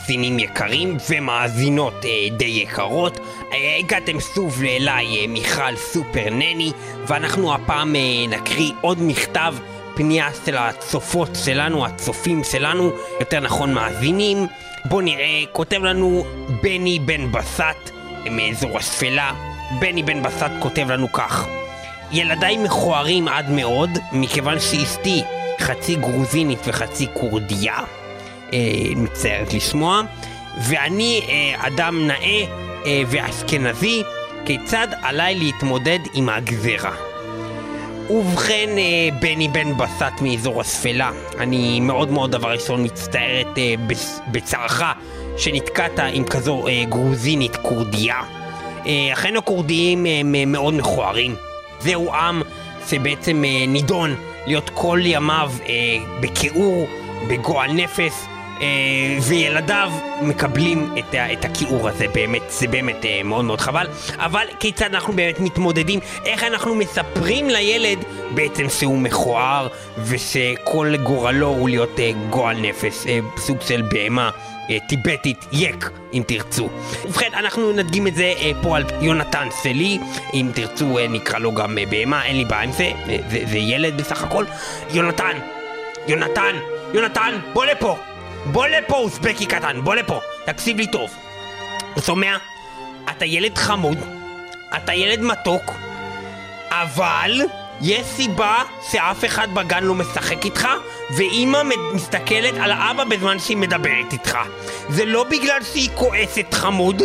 [0.03, 3.19] מאזינים יקרים ומאזינות אה, די יקרות
[3.53, 6.71] אה, הגעתם שוב אליי אה, מיכל סופר נני
[7.07, 9.55] ואנחנו הפעם אה, נקריא עוד מכתב
[9.95, 14.47] פנייה של הצופות שלנו, הצופים שלנו, יותר נכון מאזינים.
[14.85, 16.25] בואו נראה, כותב לנו
[16.61, 17.91] בני בן בסט
[18.31, 19.33] מאזור השפלה.
[19.79, 21.47] בני בן בסט כותב לנו כך
[22.11, 25.21] ילדיי מכוערים עד מאוד מכיוון שאשתי
[25.59, 27.77] חצי גרוזינית וחצי כורדיה
[28.53, 28.57] אה,
[28.95, 30.01] מצטערת לשמוע,
[30.67, 32.45] ואני אה, אדם נאה
[32.85, 34.03] אה, ואשכנזי,
[34.45, 36.91] כיצד עליי להתמודד עם הגזרה?
[38.09, 38.83] ובכן, אה,
[39.21, 44.81] בני בן בסט מאזור השפלה, אני מאוד מאוד דבר ראשון מצטערת אה, בצ- בצערך
[45.37, 48.15] שנתקעת עם כזו אה, גרוזינית כורדיה.
[48.85, 51.35] אה, אכן הכורדיים הם אה, מאוד מכוערים.
[51.79, 52.41] זהו עם
[52.89, 54.15] שבעצם אה, נידון
[54.47, 55.51] להיות כל ימיו
[56.21, 56.87] בכיעור,
[57.27, 58.13] בגועל נפש,
[59.21, 63.87] וילדיו מקבלים את, את הכיעור הזה, באמת, זה באמת אה, מאוד מאוד חבל.
[64.17, 65.99] אבל כיצד אנחנו באמת מתמודדים?
[66.25, 67.97] איך אנחנו מספרים לילד
[68.35, 69.67] בעצם שהוא מכוער,
[69.97, 74.29] ושכל גורלו הוא להיות אה, גועל נפש, אה, סוג של בהמה.
[74.69, 76.69] אה, טיבטית, יק, אם תרצו.
[77.05, 79.99] ובכן, אנחנו נדגים את זה אה, פה על יונתן סלי,
[80.33, 83.39] אם תרצו אה, נקרא לו גם אה, בהמה, אין לי בעיה עם זה, אה, זה,
[83.45, 84.45] זה ילד בסך הכל.
[84.93, 85.37] יונתן,
[86.07, 86.55] יונתן,
[86.93, 88.12] יונתן, בוא לפה!
[88.51, 91.15] בוא לפה, אוזבקי קטן, בוא לפה, תקשיב לי טוב.
[91.93, 92.37] אתה שומע?
[93.09, 93.97] אתה ילד חמוד,
[94.75, 95.71] אתה ילד מתוק,
[96.71, 97.41] אבל
[97.81, 100.67] יש סיבה שאף אחד בגן לא משחק איתך,
[101.17, 101.61] ואימא
[101.93, 104.37] מסתכלת על האבא בזמן שהיא מדברת איתך.
[104.89, 107.01] זה לא בגלל שהיא כועסת חמוד,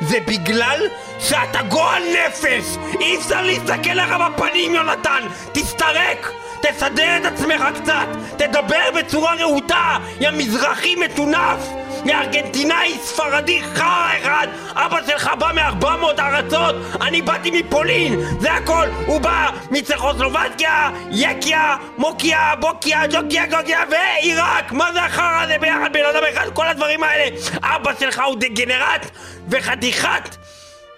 [0.00, 0.80] זה בגלל
[1.18, 2.76] שאתה גועל נפש!
[3.00, 5.22] אי אפשר להסתכל לך בפנים, יונתן!
[5.52, 6.32] תסתרק!
[6.62, 8.06] תסדר את עצמך קצת!
[8.36, 9.98] תדבר בצורה רהוטה!
[10.20, 11.89] יא מזרחי מטונף!
[12.04, 14.46] יא ארגנטינאי ספרדי חרא אחד!
[14.74, 16.74] אבא שלך בא מארבע מאות ארצות!
[17.00, 18.20] אני באתי מפולין!
[18.40, 18.88] זה הכל!
[19.06, 24.72] הוא בא מצ'כוסלובקיה, יקיה, מוקיה, בוקיה, ג'וקיה, גוקיה ועיראק!
[24.72, 26.46] מה זה החרא הזה ביחד בן אדם אחד?
[26.54, 27.36] כל הדברים האלה!
[27.62, 29.10] אבא שלך הוא דגנרט
[29.48, 30.36] וחתיכת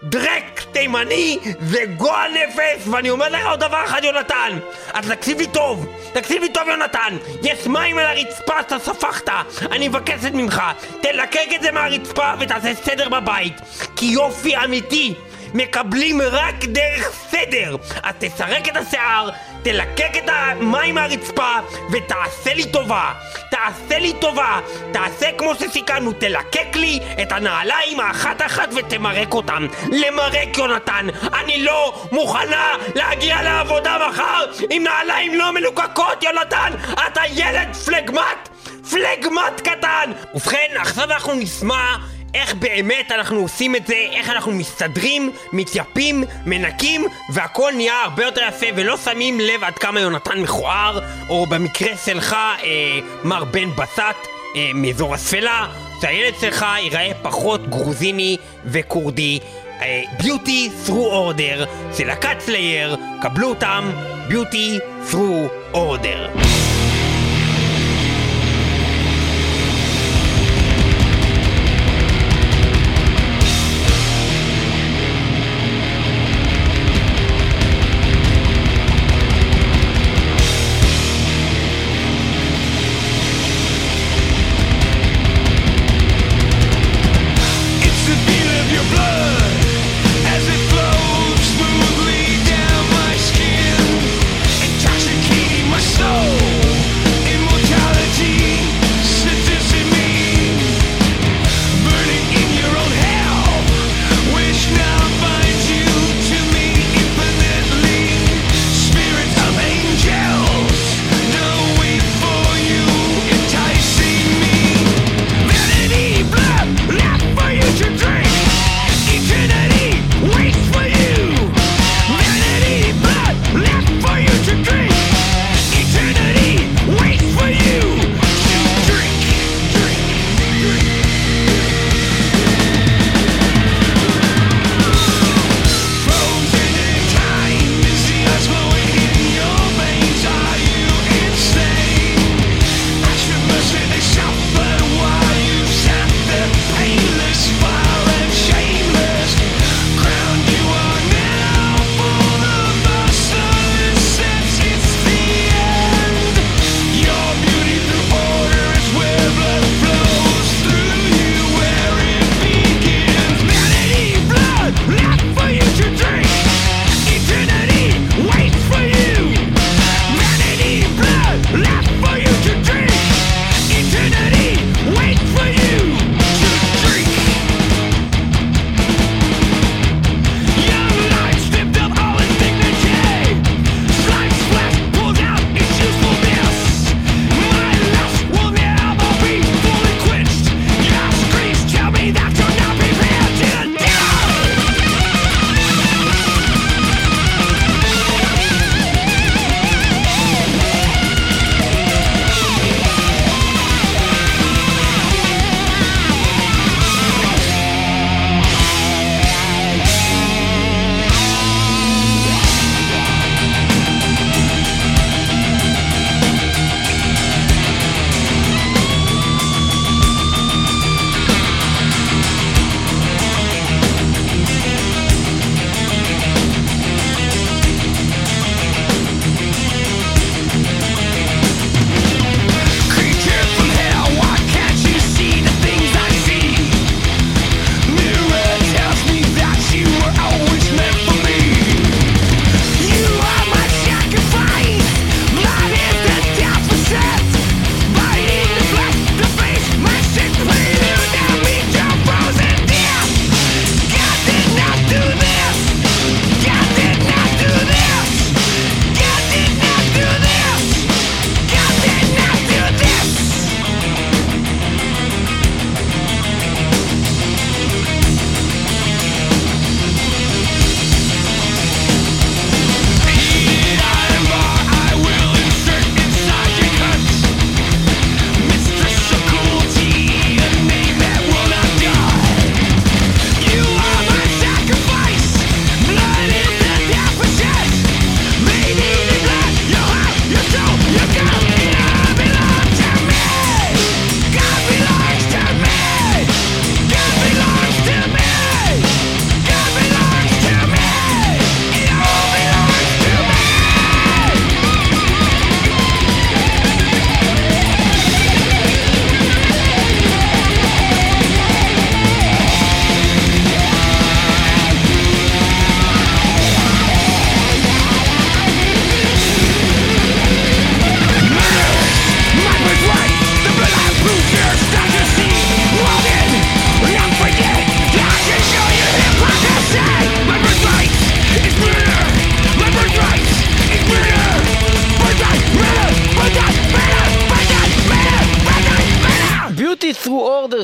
[0.03, 4.59] דרק תימני זה גועל נפש ואני אומר לך עוד דבר אחד יונתן.
[4.93, 7.17] אז תקשיב לי טוב תקשיב לי טוב יונתן.
[7.43, 9.29] יש מים על הרצפה שאתה ספחת.
[9.73, 10.63] אני מבקשת ממך
[11.03, 13.61] תלקק את זה מהרצפה ותעשה סדר בבית.
[13.97, 15.15] כי יופי אמיתי
[15.55, 17.77] מקבלים רק דרך סדר.
[18.03, 19.31] אז תסרק את השיער
[19.63, 21.55] תלקק את המים מהרצפה
[21.93, 23.13] ותעשה לי טובה.
[23.51, 24.61] תעשה לי טובה.
[24.93, 29.67] תעשה כמו שסיכמנו תלקק לי את הנעליים האחת אחת ותמרק אותם.
[29.93, 31.07] למרק יונתן.
[31.35, 36.73] אני לא מוכנה להגיע לעבודה מחר עם נעליים לא מלוקקות יונתן.
[37.07, 38.49] אתה ילד פלגמט
[38.91, 40.13] פלגמט קטן.
[40.35, 41.97] ובכן עכשיו אנחנו נשמע
[42.35, 48.41] איך באמת אנחנו עושים את זה, איך אנחנו מסתדרים, מתייפים, מנקים, והכל נהיה הרבה יותר
[48.49, 54.01] יפה ולא שמים לב עד כמה יונתן מכוער, או במקרה שלך, אה, מר בן בסט,
[54.57, 55.67] אה, מאזור השפלה,
[56.01, 59.39] שהילד שלך ייראה פחות גרוזיני וכורדי.
[60.19, 63.91] Beauty Through Order של להקת Slayer, קבלו אותם,
[64.29, 64.79] Beauty
[65.11, 66.39] Through Order.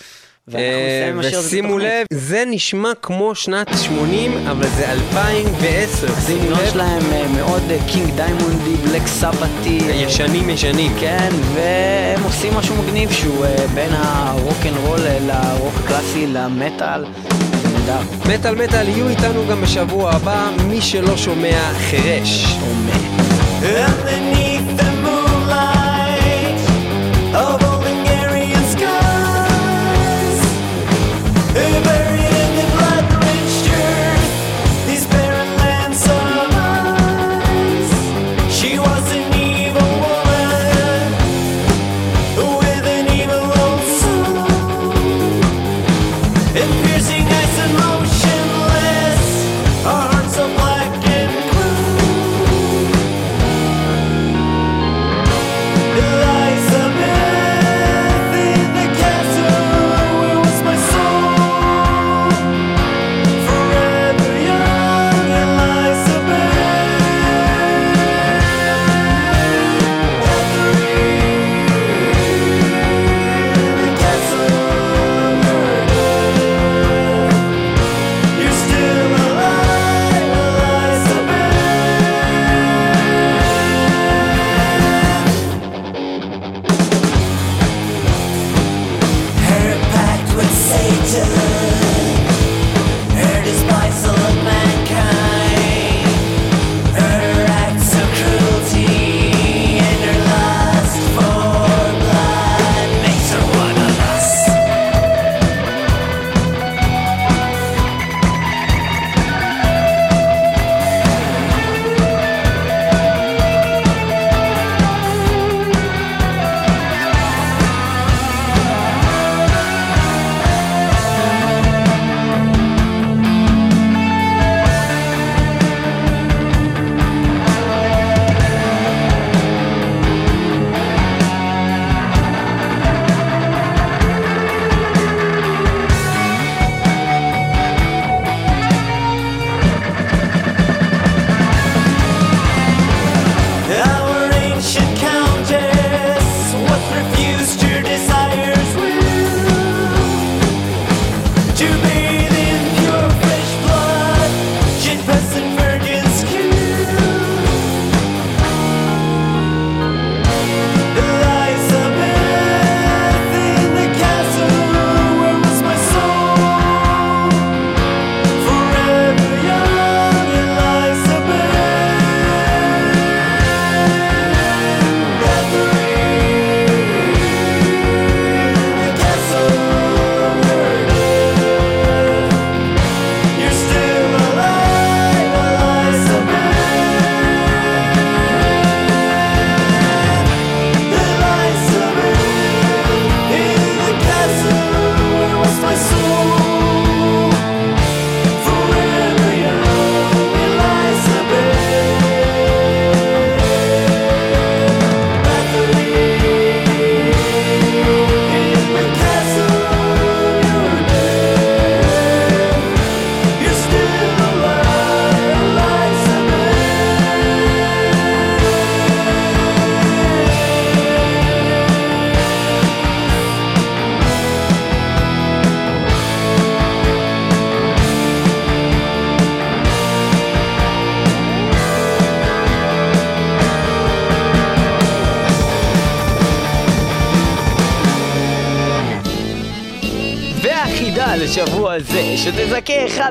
[0.48, 1.78] הזה ושימו.
[1.78, 6.07] לב, זה נשמע כמו שנת 80, אבל זה 2010.
[6.07, 9.80] שימו הסגנון שלהם אה, מאוד קינג דיימונדי, בלק סבתי.
[9.94, 10.91] ישנים ישנים.
[10.99, 17.06] כן, והם עושים משהו מגניב שהוא אה, בין הרוקנרול אה, לרוק הקלאסי למטאל.
[17.74, 18.02] נהדר.
[18.34, 22.57] מטאל מטאל יהיו איתנו גם בשבוע הבא, מי שלא שומע חירש.
[23.61, 25.32] Underneath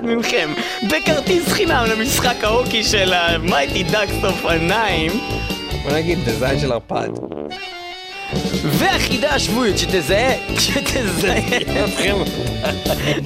[0.02, 0.54] אחד מכם
[0.90, 5.12] בכרטיס חינם למשחק ההוקי של ה-Mighty Ducks of Anime
[5.82, 7.08] בוא נגיד, דיזיין של ערפד.
[8.64, 11.40] והחידה השבועית שתזהה, שתזהה,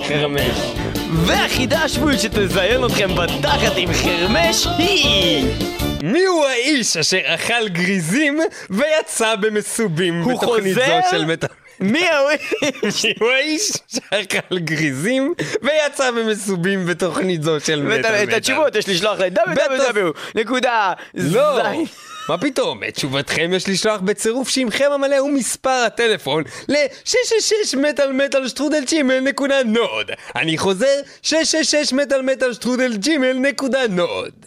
[0.09, 0.57] חרמש.
[1.13, 5.47] והחידה השבועית שתזיין אתכם בתחת עם חרמש היא...
[6.03, 8.41] מיהו האיש אשר אכל גריזים
[8.71, 10.83] ויצא במסובים הוא בתוכנית זו?
[11.11, 11.47] של מטא...
[11.81, 13.07] מי האיש?
[13.21, 13.73] הוא האיש
[14.15, 20.93] שאכל גריזים ויצא במסובים בתוכנית זו של מטא ואת- את התשובות יש לשלוח ל-www נקודה
[21.15, 21.61] לא.
[22.29, 22.85] מה פתאום?
[22.89, 27.13] את תשובתכם יש לשלוח בצירוף שמכם המלא ומספר הטלפון ל-666
[27.77, 30.11] מטאל מטאל שטרודל ג'ימל נקודה נוד.
[30.37, 30.87] אני חוזר,
[31.23, 34.47] 666 מטאל מטאל שטרודל ג'ימל נקודה נוד.